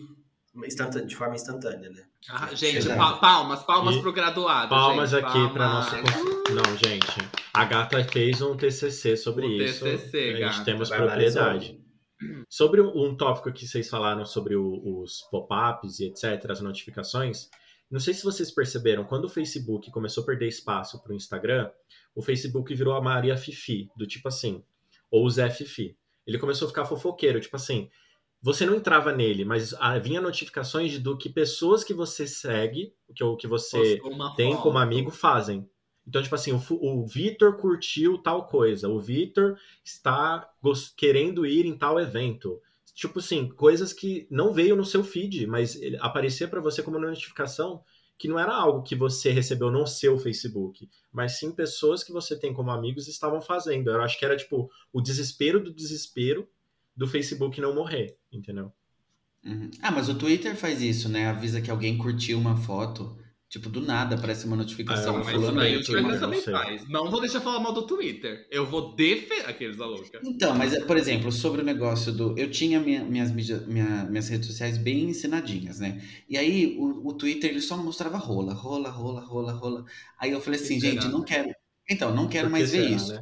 [1.08, 4.02] de forma instantânea né ah, gente palmas palmas e...
[4.02, 9.46] pro graduado palmas gente, aqui para nosso não gente a gata fez um TCC sobre
[9.46, 9.86] o isso.
[9.86, 11.80] TCC, a gente temos propriedade.
[12.50, 17.50] Sobre um tópico que vocês falaram sobre o, os pop-ups e etc as notificações
[17.90, 21.72] não sei se vocês perceberam, quando o Facebook começou a perder espaço para o Instagram,
[22.14, 24.64] o Facebook virou a Maria Fifi, do tipo assim,
[25.10, 25.98] ou o Zé Fifi.
[26.26, 27.90] Ele começou a ficar fofoqueiro, tipo assim,
[28.42, 33.36] você não entrava nele, mas vinha notificações do que pessoas que você segue, que, ou
[33.36, 34.00] que você
[34.36, 34.64] tem foto.
[34.64, 35.70] como amigo, fazem.
[36.08, 40.50] Então, tipo assim, o, o Vitor curtiu tal coisa, o Vitor está
[40.98, 42.60] querendo ir em tal evento.
[42.96, 47.84] Tipo assim, coisas que não veio no seu feed, mas aparecia para você como notificação
[48.18, 52.38] que não era algo que você recebeu no seu Facebook, mas sim pessoas que você
[52.38, 53.90] tem como amigos estavam fazendo.
[53.90, 56.46] Eu acho que era tipo o desespero do desespero
[57.00, 58.72] do Facebook não morrer, entendeu?
[59.44, 59.72] Uhum.
[59.82, 61.28] Ah, mas o Twitter faz isso, né?
[61.28, 63.18] Avisa que alguém curtiu uma foto
[63.50, 65.16] Tipo, do nada aparece uma notificação.
[65.16, 66.88] Ah, mas aí o Twitter também faz.
[66.88, 68.48] Não vou deixar falar mal do Twitter.
[68.52, 70.22] Eu vou defender aqueles da louca.
[70.24, 72.38] Então, mas, por exemplo, sobre o negócio do.
[72.38, 76.00] Eu tinha minha, minhas, minha, minhas redes sociais bem ensinadinhas, né?
[76.30, 79.86] E aí o, o Twitter ele só mostrava rola, rola, rola, rola, rola.
[80.20, 81.12] Aí eu falei assim, que gente, será?
[81.12, 81.50] não quero.
[81.90, 83.14] Então, não quero mais ver isso.
[83.14, 83.22] Né?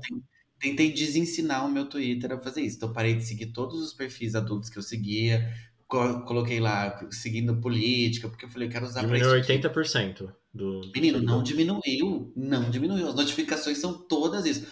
[0.60, 2.78] Tentei desensinar o meu Twitter a fazer isso.
[2.78, 5.48] Então, parei de seguir todos os perfis adultos que eu seguia
[5.88, 9.70] coloquei lá, seguindo política, porque eu falei, eu quero usar Diminuiu pra isso.
[9.70, 10.82] 80% do.
[10.94, 12.32] Menino, não diminuiu.
[12.36, 13.08] Não diminuiu.
[13.08, 14.68] As notificações são todas isso.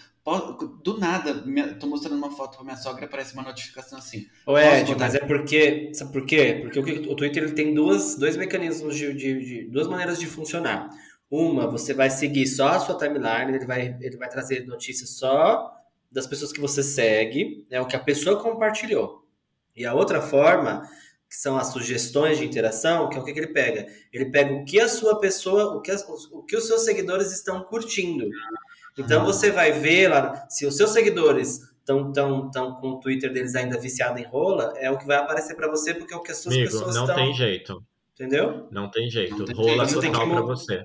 [0.82, 1.44] Do nada,
[1.78, 4.26] tô mostrando uma foto pra minha sogra e aparece uma notificação assim.
[4.44, 5.90] Ô, Ed, mas é porque.
[5.94, 6.60] Sabe por quê?
[6.62, 10.90] Porque o, Twitter ele tem duas, dois mecanismos de, de, de, duas maneiras de funcionar.
[11.30, 15.72] Uma, você vai seguir só a sua timeline, ele vai, ele vai trazer notícias só
[16.10, 19.26] das pessoas que você segue, né, o que a pessoa compartilhou.
[19.76, 20.88] E a outra forma
[21.28, 23.86] que são as sugestões de interação, que é o que, que ele pega?
[24.12, 27.32] Ele pega o que a sua pessoa, o que, as, o que os seus seguidores
[27.32, 28.28] estão curtindo.
[28.96, 33.32] Então você vai ver lá, se os seus seguidores estão tão, tão com o Twitter
[33.32, 36.22] deles ainda viciado em rola, é o que vai aparecer para você, porque é o
[36.22, 37.16] que as suas Amigo, pessoas não estão...
[37.16, 37.84] tem jeito.
[38.14, 38.68] Entendeu?
[38.70, 39.36] Não tem jeito.
[39.36, 40.00] Não tem rola jeito.
[40.00, 40.84] total para você.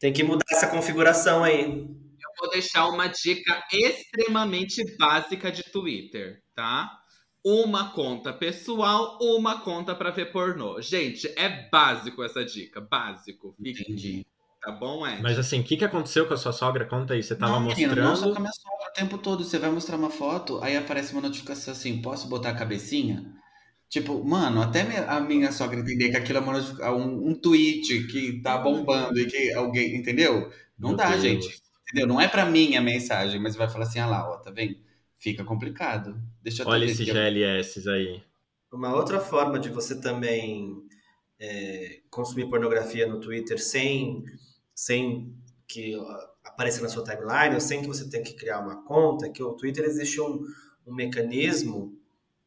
[0.00, 1.62] Tem que mudar essa configuração aí.
[1.62, 7.00] Eu vou deixar uma dica extremamente básica de Twitter, tá?
[7.44, 10.80] uma conta pessoal, uma conta para ver pornô.
[10.80, 13.54] Gente, é básico essa dica, básico.
[13.58, 14.26] Entendi.
[14.62, 15.18] Tá bom, é?
[15.22, 16.84] Mas assim, o que, que aconteceu com a sua sogra?
[16.84, 17.96] Conta aí, você tava não, mostrando...
[17.96, 19.42] Não, só com a minha sogra o tempo todo.
[19.42, 23.24] Você vai mostrar uma foto, aí aparece uma notificação assim, posso botar a cabecinha?
[23.90, 28.40] Tipo, mano, até a minha sogra entender que aquilo é uma, um, um tweet que
[28.40, 30.50] tá bombando e que alguém, entendeu?
[30.78, 31.22] Não Meu dá, Deus.
[31.22, 31.62] gente.
[31.82, 32.06] Entendeu?
[32.06, 34.76] Não é para mim a mensagem, mas vai falar assim, ah lá, ó, tá vendo?
[35.20, 36.20] fica complicado.
[36.42, 38.22] Deixa eu Olha esses GLS aí.
[38.72, 40.82] Uma outra forma de você também
[41.38, 44.24] é, consumir pornografia no Twitter sem,
[44.74, 45.34] sem
[45.68, 45.94] que
[46.42, 49.42] apareça na sua timeline, ou sem que você tenha que criar uma conta, é que
[49.42, 50.42] o Twitter existe um,
[50.86, 51.99] um mecanismo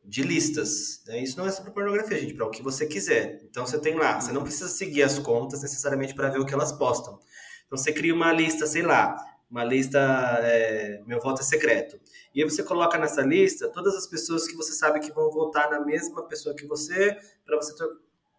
[0.04, 1.02] de listas.
[1.08, 1.24] Né?
[1.24, 3.42] Isso não é sobre pornografia, gente, para o que você quiser.
[3.50, 6.54] Então você tem lá, você não precisa seguir as contas necessariamente para ver o que
[6.54, 7.20] elas postam.
[7.66, 9.16] Então você cria uma lista, sei lá,
[9.50, 10.00] uma lista,
[10.42, 12.00] é, meu voto é secreto.
[12.34, 15.70] E aí você coloca nessa lista todas as pessoas que você sabe que vão votar
[15.70, 17.74] na mesma pessoa que você, para você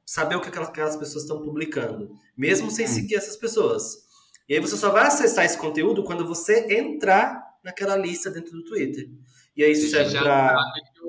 [0.05, 4.05] saber o que aquelas pessoas estão publicando, mesmo sem seguir essas pessoas.
[4.49, 8.65] E aí você só vai acessar esse conteúdo quando você entrar naquela lista dentro do
[8.65, 9.09] Twitter.
[9.57, 10.57] E aí isso serve para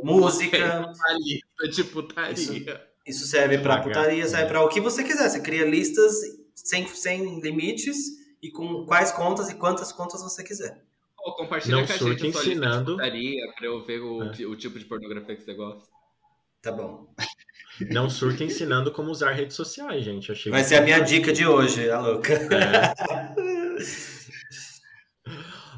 [0.04, 0.92] música,
[1.72, 2.34] de putaria.
[2.34, 2.54] Isso,
[3.06, 5.30] isso serve para putaria, serve para o que você quiser.
[5.30, 6.14] Você cria listas
[6.54, 7.98] sem, sem limites
[8.42, 10.84] e com quais contas e quantas contas você quiser.
[11.26, 12.98] Oh, compartilha não com a gente ensinando.
[12.98, 14.46] para eu ver o, é.
[14.46, 15.90] o tipo de pornografia que você gosta.
[16.62, 17.08] Tá bom.
[17.90, 20.32] Não surta ensinando como usar redes sociais, gente.
[20.32, 22.34] Achei Vai ser a minha dica de hoje, a louca.
[22.34, 24.15] É.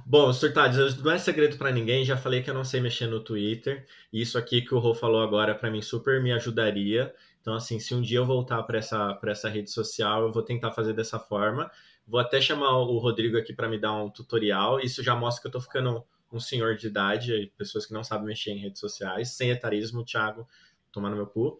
[0.09, 3.19] Bom, surtados, não é segredo para ninguém, já falei que eu não sei mexer no
[3.19, 3.85] Twitter.
[4.11, 7.13] E isso aqui que o Rô falou agora para mim super me ajudaria.
[7.41, 10.71] Então, assim, se um dia eu voltar para essa, essa rede social, eu vou tentar
[10.71, 11.69] fazer dessa forma.
[12.07, 14.79] Vou até chamar o Rodrigo aqui para me dar um tutorial.
[14.79, 16.01] Isso já mostra que eu estou ficando
[16.31, 20.05] um senhor de idade, pessoas que não sabem mexer em redes sociais, sem etarismo.
[20.05, 20.47] Thiago
[20.89, 21.59] tomar no meu cu.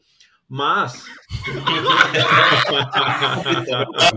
[0.50, 1.04] Mas.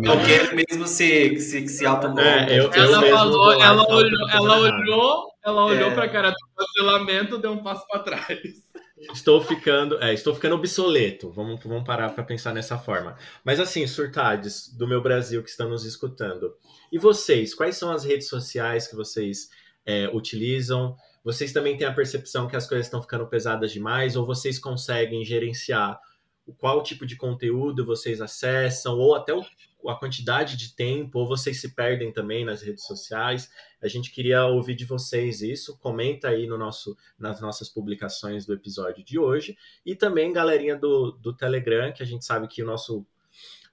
[0.05, 4.01] Porque ele mesmo se, se, se auto É, eu- Ela mesmo falou, lá ela olhou,
[4.01, 4.81] eu ela fazendo errado.
[4.83, 5.95] olhou, ela olhou É.
[5.95, 8.39] pra cara do cancelamento, deu um passo pra trás.
[9.13, 11.31] Estou ficando, é, estou ficando obsoleto.
[11.33, 13.17] Vamos, vamos parar para pensar nessa forma.
[13.43, 16.53] Mas assim, surtades do meu Brasil que estão nos escutando.
[16.93, 19.49] E vocês, quais são as redes sociais que vocês
[19.87, 20.95] é, utilizam?
[21.25, 24.17] Vocês também têm a percepção que as coisas estão ficando pesadas demais?
[24.17, 25.99] Ou vocês conseguem gerenciar
[26.59, 28.99] qual tipo de conteúdo vocês acessam?
[28.99, 29.45] Ou até o-
[29.89, 31.19] a quantidade de tempo?
[31.19, 33.51] Ou vocês se perdem também nas redes sociais?
[33.81, 35.79] A gente queria ouvir de vocês isso.
[35.79, 39.57] Comenta aí no nosso nas nossas publicações do episódio de hoje.
[39.85, 43.07] E também, galerinha do, do Telegram, que a gente sabe que o nosso,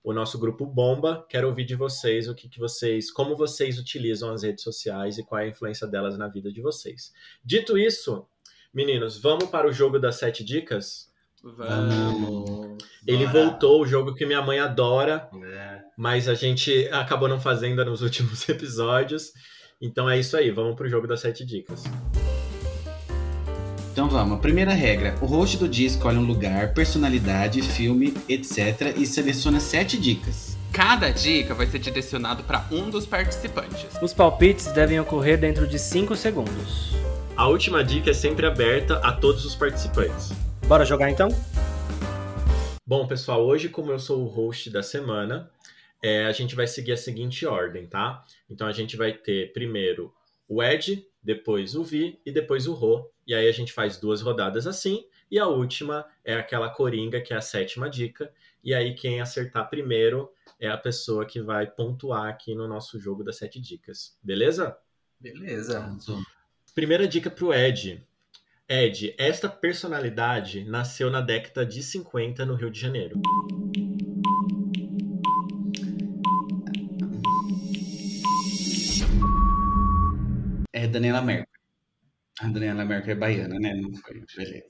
[0.03, 1.25] o nosso grupo bomba.
[1.29, 5.23] Quero ouvir de vocês o que, que vocês, como vocês utilizam as redes sociais e
[5.25, 7.11] qual é a influência delas na vida de vocês.
[7.43, 8.25] Dito isso,
[8.73, 11.11] meninos, vamos para o jogo das sete dicas?
[11.43, 12.77] Vamos.
[13.05, 13.43] Ele Bora.
[13.45, 15.79] voltou, o jogo que minha mãe adora, É.
[15.97, 19.31] mas a gente acabou não fazendo nos últimos episódios.
[19.81, 21.83] Então é isso aí, vamos pro jogo das sete dicas.
[23.91, 24.39] Então vamos.
[24.41, 28.95] Primeira regra: o host do dia escolhe um lugar, personalidade, filme, etc.
[28.97, 30.57] e seleciona sete dicas.
[30.71, 33.87] Cada dica vai ser direcionado para um dos participantes.
[34.01, 36.93] Os palpites devem ocorrer dentro de 5 segundos.
[37.35, 40.31] A última dica é sempre aberta a todos os participantes.
[40.67, 41.29] Bora jogar então?
[42.85, 45.49] Bom, pessoal, hoje, como eu sou o host da semana,
[46.03, 48.25] é, a gente vai seguir a seguinte ordem, tá?
[48.49, 50.13] Então a gente vai ter primeiro
[50.45, 53.09] o Ed, depois o Vi e depois o Rô.
[53.25, 55.05] E aí a gente faz duas rodadas assim.
[55.31, 58.29] E a última é aquela coringa, que é a sétima dica.
[58.61, 63.23] E aí quem acertar primeiro é a pessoa que vai pontuar aqui no nosso jogo
[63.23, 64.17] das sete dicas.
[64.21, 64.77] Beleza?
[65.17, 65.79] Beleza.
[66.75, 68.05] Primeira dica pro Ed.
[68.69, 73.21] Ed, esta personalidade nasceu na década de 50 no Rio de Janeiro.
[80.73, 81.47] É Daniela Mercury.
[82.41, 83.73] A Daniela Mercury é baiana, né?
[83.73, 84.21] Não foi.
[84.35, 84.65] Beleza.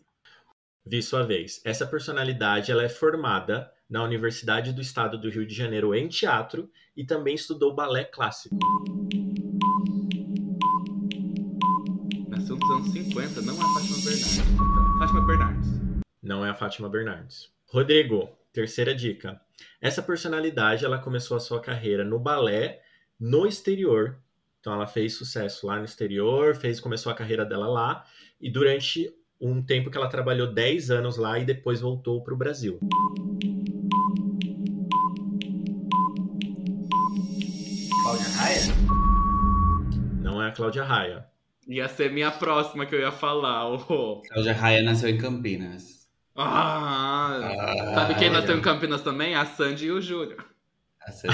[0.85, 1.59] Vi sua vez.
[1.65, 6.69] Essa personalidade ela é formada na Universidade do Estado do Rio de Janeiro em teatro
[6.95, 8.55] e também estudou balé clássico.
[12.59, 14.37] Nos anos 50, não é a Fátima Bernardes.
[14.39, 15.69] Então, Fátima Bernardes.
[16.23, 17.51] Não é a Fátima Bernardes.
[17.67, 19.39] Rodrigo, terceira dica.
[19.79, 22.81] Essa personalidade ela começou a sua carreira no balé
[23.19, 24.17] no exterior.
[24.59, 28.03] Então ela fez sucesso lá no exterior, fez começou a carreira dela lá
[28.41, 32.37] e durante um tempo que ela trabalhou 10 anos lá e depois voltou para o
[32.37, 32.79] Brasil.
[38.01, 38.61] Cláudia Raia?
[40.23, 41.36] Não é a Cláudia Raia.
[41.67, 43.67] Ia ser minha próxima que eu ia falar.
[43.91, 44.21] Oh.
[44.21, 46.07] Cláudia Raia nasceu em Campinas.
[46.35, 49.35] Ah, Ah, sabe quem nasceu em Campinas também?
[49.35, 50.37] A Sandy e o Júlio.
[51.05, 51.27] Essa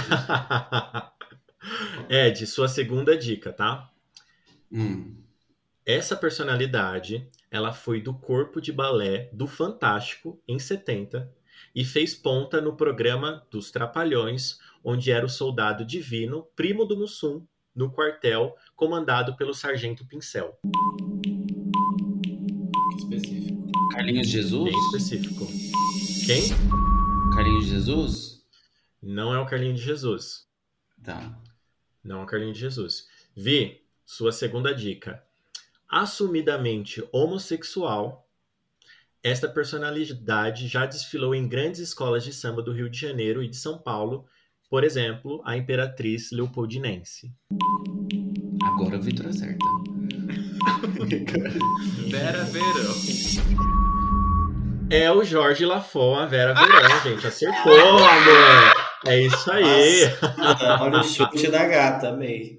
[2.09, 3.89] é- Ed, sua segunda dica, tá?
[4.71, 5.15] Hum.
[5.85, 11.29] Essa personalidade, ela foi do corpo de balé do Fantástico em 70
[11.75, 17.45] e fez ponta no programa dos Trapalhões, onde era o soldado divino, primo do Mussum,
[17.75, 20.57] no quartel, comandado pelo Sargento Pincel.
[22.97, 23.71] Específico.
[23.91, 24.63] Carlinhos Jesus?
[24.63, 25.47] Bem específico.
[26.25, 26.41] Quem?
[27.33, 28.45] Carlinhos Jesus?
[29.01, 30.47] Não é o Carlinho de Jesus.
[31.03, 31.37] Tá.
[32.03, 33.07] Não é o Carlinho de Jesus.
[33.35, 35.23] Vi, sua segunda dica.
[35.89, 38.27] Assumidamente homossexual,
[39.21, 43.55] esta personalidade já desfilou em grandes escolas de samba do Rio de Janeiro e de
[43.55, 44.25] São Paulo,
[44.73, 47.31] por exemplo, a Imperatriz Leopoldinense.
[48.63, 49.63] Agora o Vitor acerta.
[52.09, 52.95] Vera Verão.
[54.89, 57.27] É o Jorge Lafon, a Vera Verão, gente.
[57.27, 58.73] Acertou, amor!
[59.05, 60.05] É isso aí!
[60.39, 62.57] Nossa, olha o chute da gata, amei.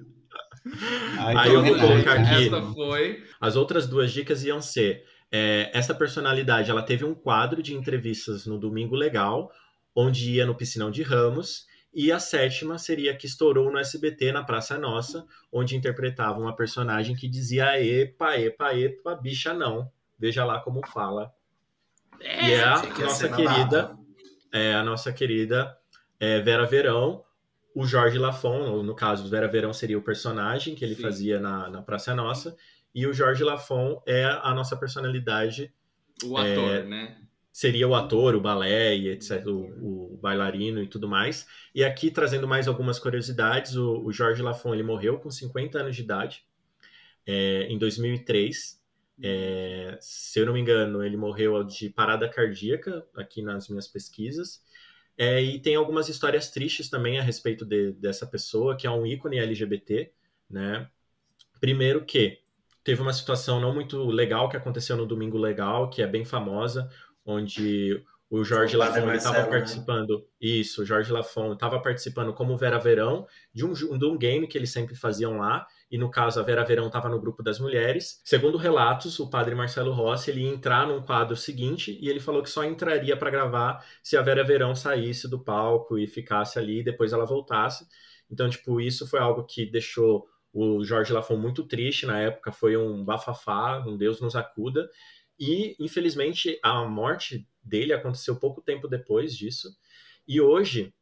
[1.18, 2.46] Ai, Aí eu vou colocar aqui.
[2.46, 3.24] Essa foi.
[3.40, 5.02] As outras duas dicas iam ser:
[5.32, 9.50] é, essa personalidade ela teve um quadro de entrevistas no Domingo Legal,
[9.96, 14.42] onde ia no Piscinão de Ramos, e a sétima seria que estourou no SBT na
[14.42, 19.90] Praça Nossa, onde interpretava uma personagem que dizia epa, epa, epa, bicha não.
[20.18, 21.32] Veja lá como fala.
[22.20, 23.96] E é a que nossa querida,
[24.52, 25.76] é a nossa querida
[26.18, 27.22] é, Vera Verão.
[27.74, 31.02] O Jorge Lafon, no, no caso, Vera Verão seria o personagem que ele Sim.
[31.02, 32.56] fazia na, na Praça Nossa.
[32.94, 35.72] E o Jorge Lafon é a nossa personalidade,
[36.24, 37.16] O ator, né?
[37.54, 41.46] Seria o ator, o balé e etc, o, o bailarino e tudo mais.
[41.74, 45.96] E aqui, trazendo mais algumas curiosidades, o, o Jorge Lafon ele morreu com 50 anos
[45.96, 46.44] de idade,
[47.26, 48.82] é, em 2003,
[49.22, 54.62] É, se eu não me engano, ele morreu de parada cardíaca, aqui nas minhas pesquisas.
[55.16, 59.06] É, e tem algumas histórias tristes também a respeito de, dessa pessoa, que é um
[59.06, 60.12] ícone LGBT,
[60.50, 60.90] né?
[61.60, 62.42] Primeiro que
[62.84, 66.90] teve uma situação não muito legal que aconteceu no Domingo Legal, que é bem famosa,
[67.24, 69.48] onde o Jorge Lafon estava né?
[69.48, 70.18] participando.
[70.18, 70.24] Né?
[70.40, 74.58] Isso, o Jorge Lafon estava participando como Vera Verão de um, de um game que
[74.58, 75.66] eles sempre faziam lá.
[75.90, 78.20] E no caso, a Vera Verão estava no grupo das mulheres.
[78.24, 82.42] Segundo relatos, o padre Marcelo Rossi ele ia entrar num quadro seguinte e ele falou
[82.42, 86.80] que só entraria para gravar se a Vera Verão saísse do palco e ficasse ali
[86.80, 87.86] e depois ela voltasse.
[88.28, 92.76] Então, tipo, isso foi algo que deixou o Jorge Lafon muito triste na época, foi
[92.76, 94.88] um bafafá, um Deus nos acuda.
[95.38, 99.68] E, infelizmente, a morte dele aconteceu pouco tempo depois disso.
[100.26, 100.94] E hoje,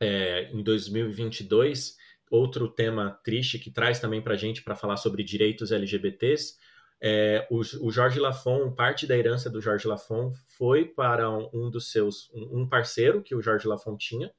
[0.00, 1.96] é, em 2022,
[2.30, 6.54] outro tema triste que traz também para a gente para falar sobre direitos LGBTs,
[7.00, 11.70] é, o, o, Jorge Lafon, parte da herança do Jorge Lafon foi para um, um
[11.70, 14.32] dos seus, um, um, parceiro que o Jorge Lafon tinha,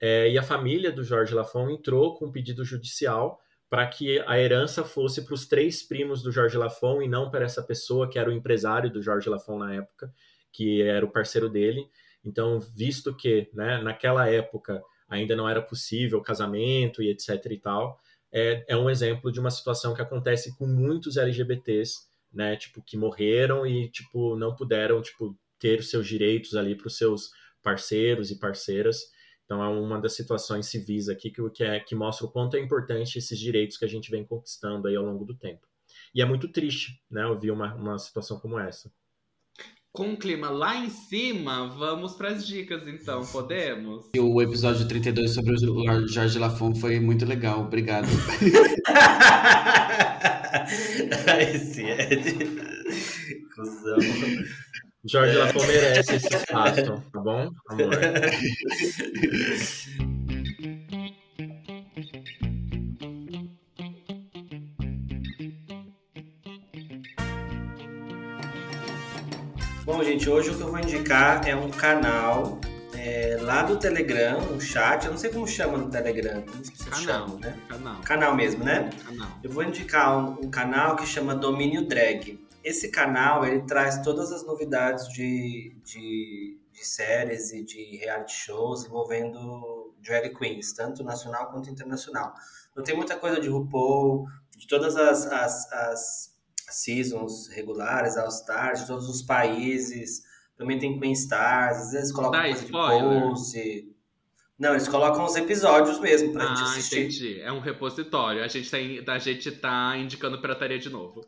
[0.00, 3.38] é, e a família do Jorge Lafon entrou com um pedido judicial
[3.70, 7.44] para que a herança fosse para os três primos do Jorge Lafon e não para
[7.44, 10.12] essa pessoa que era o empresário do Jorge Lafon na época,
[10.52, 11.88] que era o parceiro dele.
[12.24, 18.00] Então, visto que né, naquela época ainda não era possível casamento e etc e tal,
[18.32, 22.96] é, é um exemplo de uma situação que acontece com muitos LGBTs, né, tipo, que
[22.96, 27.30] morreram e, tipo, não puderam, tipo, ter os seus direitos ali para os seus
[27.62, 28.98] parceiros e parceiras.
[29.50, 32.60] Então é uma das situações civis aqui que, que, é, que mostra o quanto é
[32.60, 35.66] importante esses direitos que a gente vem conquistando aí ao longo do tempo.
[36.14, 38.92] E é muito triste, né, ouvir uma, uma situação como essa.
[39.90, 44.08] Com o clima lá em cima, vamos para as dicas então, podemos?
[44.14, 48.06] E o episódio 32 sobre o Jorge Lafon foi muito legal, obrigado.
[51.52, 52.36] Esse Ed.
[53.52, 53.98] Cusão.
[55.04, 55.38] Jorge é.
[55.38, 57.98] Lafon merece esse espaço, tá bom, amor?
[69.86, 72.60] Bom, gente, hoje o que eu vou indicar é um canal
[72.94, 76.76] é, lá do Telegram, um chat, eu não sei como chama no Telegram, não sei
[76.76, 77.56] se canal, chama, né?
[77.66, 78.00] Canal.
[78.02, 78.90] Canal mesmo, né?
[79.06, 79.28] Canal.
[79.42, 84.30] Eu vou indicar um, um canal que chama Domínio Drag esse canal ele traz todas
[84.32, 91.50] as novidades de, de, de, séries e de reality shows envolvendo drag queens, tanto nacional
[91.50, 92.34] quanto internacional.
[92.70, 96.36] Então tem muita coisa de RuPaul, de todas as, as, as
[96.70, 100.22] seasons regulares, All Stars, de todos os países.
[100.56, 103.20] Também tem Queen Stars, às vezes colocam Dá coisa spoiler.
[103.20, 103.96] de pose.
[104.58, 106.96] Não, eles colocam os episódios mesmo pra ah, gente assistir.
[106.96, 107.40] Ah, entendi.
[107.40, 108.44] É um repositório.
[108.44, 111.26] A gente tá, a gente tá indicando pirataria de novo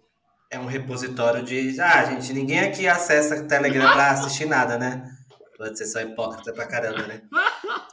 [0.52, 1.80] é um repositório de.
[1.80, 5.10] Ah, gente, ninguém aqui acessa o Telegram pra assistir nada, né?
[5.56, 7.22] Pode ser só hipócrita pra caramba, né?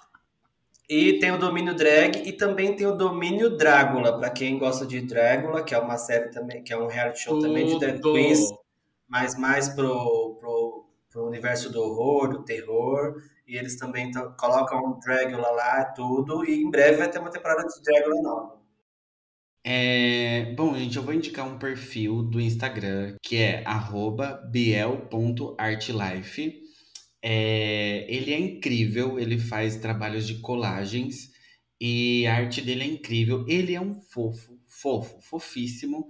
[0.92, 5.00] E tem o domínio drag e também tem o domínio Drácula, para quem gosta de
[5.02, 7.48] Drácula, que é uma série também, que é um reality show Tudo.
[7.48, 8.40] também de drag queens,
[9.08, 13.22] mas mais pro, pro, pro universo do horror, do terror.
[13.48, 16.44] E eles também colocam o Drácula lá, tudo.
[16.44, 18.59] E em breve vai ter uma temporada de Drácula nova.
[19.64, 23.64] É, bom, gente, eu vou indicar um perfil do Instagram que é
[24.52, 26.62] biel.artlife.
[27.22, 31.32] É, ele é incrível, ele faz trabalhos de colagens
[31.80, 33.46] e a arte dele é incrível.
[33.48, 36.08] Ele é um fofo, fofo, fofíssimo.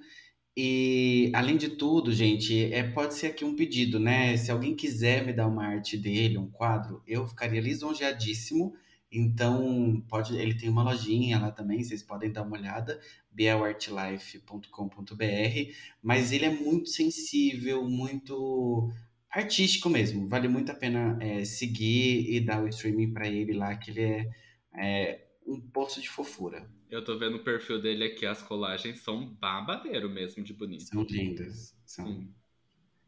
[0.56, 4.36] E além de tudo, gente, é, pode ser aqui um pedido, né?
[4.38, 8.74] Se alguém quiser me dar uma arte dele, um quadro, eu ficaria lisonjeadíssimo
[9.12, 13.00] então, pode, ele tem uma lojinha lá também, vocês podem dar uma olhada,
[13.32, 18.92] belartlife.com.br, mas ele é muito sensível, muito
[19.32, 20.28] artístico mesmo.
[20.28, 24.02] Vale muito a pena é, seguir e dar o streaming para ele lá, que ele
[24.02, 24.30] é,
[24.76, 26.70] é, um poço de fofura.
[26.90, 30.84] Eu tô vendo o perfil dele aqui, as colagens são babadeiro mesmo de bonito.
[30.84, 31.76] São lindas.
[31.86, 32.28] São.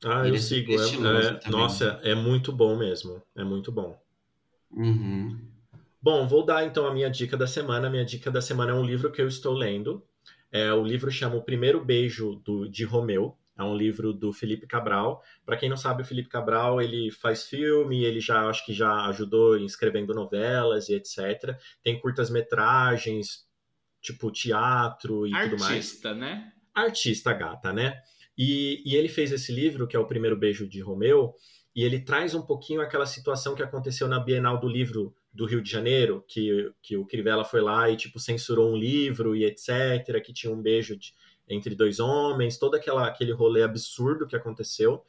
[0.04, 0.72] Ah, eu é sigo.
[0.72, 3.22] É, é, nossa, é muito bom mesmo.
[3.36, 4.00] É muito bom.
[4.72, 5.51] Uhum.
[6.02, 7.88] Bom, vou dar então a minha dica da semana.
[7.88, 10.04] A minha dica da semana é um livro que eu estou lendo.
[10.52, 13.38] É, o livro chama O Primeiro Beijo do, de Romeu.
[13.58, 15.22] É um livro do Felipe Cabral.
[15.46, 19.06] Para quem não sabe, o Felipe Cabral ele faz filme, ele já acho que já
[19.06, 21.56] ajudou em escrevendo novelas e etc.
[21.84, 23.46] Tem curtas metragens,
[24.02, 25.76] tipo teatro e Artista, tudo mais.
[25.76, 26.52] Artista, né?
[26.74, 28.02] Artista gata, né?
[28.36, 31.36] E, e ele fez esse livro que é o Primeiro Beijo de Romeu
[31.76, 35.62] e ele traz um pouquinho aquela situação que aconteceu na Bienal do Livro do Rio
[35.62, 40.22] de Janeiro, que, que o Crivella foi lá e tipo censurou um livro e etc,
[40.24, 41.14] que tinha um beijo de,
[41.48, 45.04] entre dois homens, todo aquela, aquele rolê absurdo que aconteceu.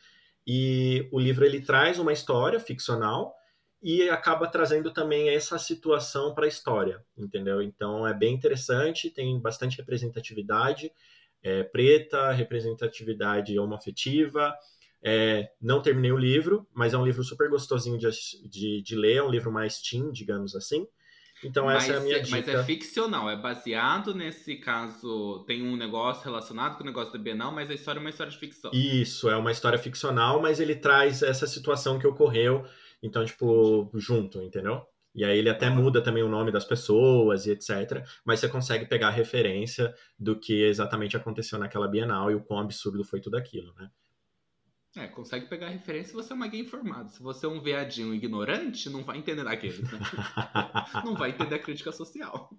[0.46, 3.34] E o livro ele traz uma história ficcional
[3.82, 7.60] e acaba trazendo também essa situação para a história, entendeu?
[7.60, 10.92] Então é bem interessante, tem bastante representatividade
[11.42, 14.54] é, preta, representatividade homoafetiva.
[15.04, 18.08] É, não terminei o livro, mas é um livro super gostosinho de,
[18.48, 20.86] de, de ler, é um livro mais teen, digamos assim.
[21.44, 22.52] Então mas, essa é a minha Mas dica.
[22.52, 25.44] é ficcional, é baseado nesse caso.
[25.46, 28.30] Tem um negócio relacionado com o negócio da Bienal, mas a história é uma história
[28.30, 28.70] de ficção.
[28.72, 32.64] Isso, é uma história ficcional, mas ele traz essa situação que ocorreu,
[33.02, 34.86] então, tipo, junto, entendeu?
[35.14, 38.06] E aí ele até muda também o nome das pessoas e etc.
[38.24, 42.60] Mas você consegue pegar a referência do que exatamente aconteceu naquela Bienal e o quão
[42.60, 43.90] absurdo foi tudo aquilo, né?
[44.94, 47.10] É, consegue pegar a referência se você é uma gay informado.
[47.10, 49.82] Se você é um veadinho ignorante, não vai entender aquele.
[49.82, 49.88] Né?
[51.04, 52.50] não vai entender a crítica social.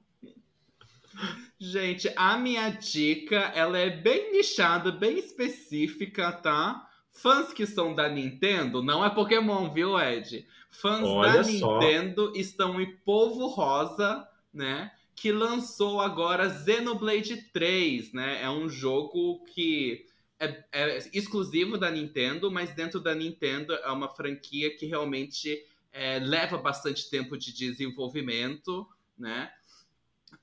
[1.59, 6.89] Gente, a minha dica, ela é bem nichada, bem específica, tá?
[7.11, 10.47] Fãs que são da Nintendo, não é Pokémon, viu, Ed?
[10.71, 11.79] Fãs Olha da só.
[11.79, 14.91] Nintendo estão em Polvo Rosa, né?
[15.15, 18.41] Que lançou agora Xenoblade 3, né?
[18.41, 20.07] É um jogo que
[20.45, 26.19] é, é exclusivo da Nintendo, mas dentro da Nintendo é uma franquia que realmente é,
[26.19, 28.87] leva bastante tempo de desenvolvimento,
[29.17, 29.51] né?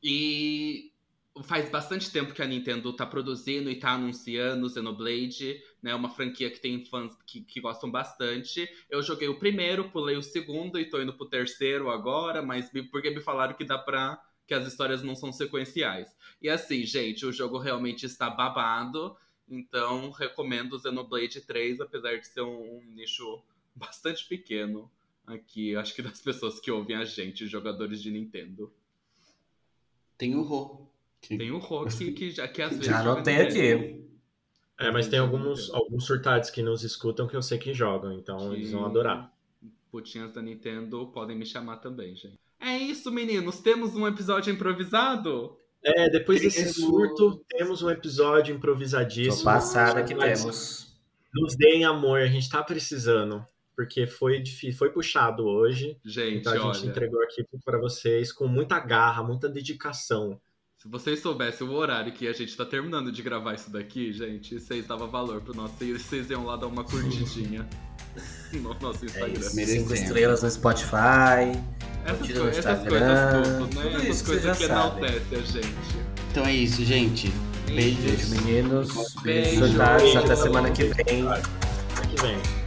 [0.02, 0.92] E
[1.44, 5.94] faz bastante tempo que a Nintendo tá produzindo e tá anunciando Xenoblade, né?
[5.94, 8.68] Uma franquia que tem fãs que, que gostam bastante.
[8.90, 12.82] Eu joguei o primeiro, pulei o segundo e tô indo pro terceiro agora, mas me-
[12.82, 14.20] porque me falaram que dá pra.
[14.46, 16.08] que as histórias não são sequenciais.
[16.42, 19.16] E assim, gente, o jogo realmente está babado.
[19.50, 23.42] Então, recomendo o Xenoblade 3, apesar de ser um, um nicho
[23.74, 24.90] bastante pequeno
[25.26, 28.72] aqui, acho que das pessoas que ouvem a gente, jogadores de Nintendo.
[30.16, 30.86] Tem o Rô.
[31.20, 32.86] que- Tem o Rock que, já, que às vezes.
[32.86, 34.00] Já anotei aqui.
[34.78, 38.54] É, mas tem alguns, alguns surtados que nos escutam que eu sei que jogam, então
[38.54, 39.30] eles vão adorar.
[39.90, 42.38] Putinhas da Nintendo podem me chamar também, gente.
[42.58, 43.58] É isso, meninos.
[43.60, 45.56] Temos um episódio improvisado?
[45.82, 49.44] É, depois desse surto, temos um episódio Tô improvisadíssimo.
[49.44, 50.94] passada que temos.
[51.34, 53.44] Nos deem amor, a gente tá precisando.
[53.76, 55.96] Porque foi difícil, foi puxado hoje.
[56.04, 56.90] Gente, Então a gente olha.
[56.90, 60.38] entregou aqui para vocês com muita garra, muita dedicação.
[60.76, 64.58] Se vocês soubessem o horário que a gente tá terminando de gravar isso daqui, gente,
[64.60, 65.74] vocês davam valor pro nosso.
[65.78, 67.66] Vocês iam lá dar uma curtidinha
[68.52, 69.32] no nosso É Instagram.
[69.40, 69.56] isso.
[69.56, 69.88] Merecemos.
[69.88, 71.52] Cinco estrelas no Spotify.
[72.04, 73.68] Essas, curtida co- no essas coisas tudo, né?
[73.82, 75.68] tudo essas coisas que enaltecem a gente.
[76.30, 77.32] Então é isso, gente.
[77.66, 78.28] Beijo, Beijos.
[78.30, 78.88] meninos.
[78.88, 79.20] Beijo.
[79.22, 80.02] Beijos, soldados.
[80.02, 80.18] Beijo.
[80.18, 81.28] Até semana que vem.
[81.28, 81.42] Até
[82.08, 82.59] que vem.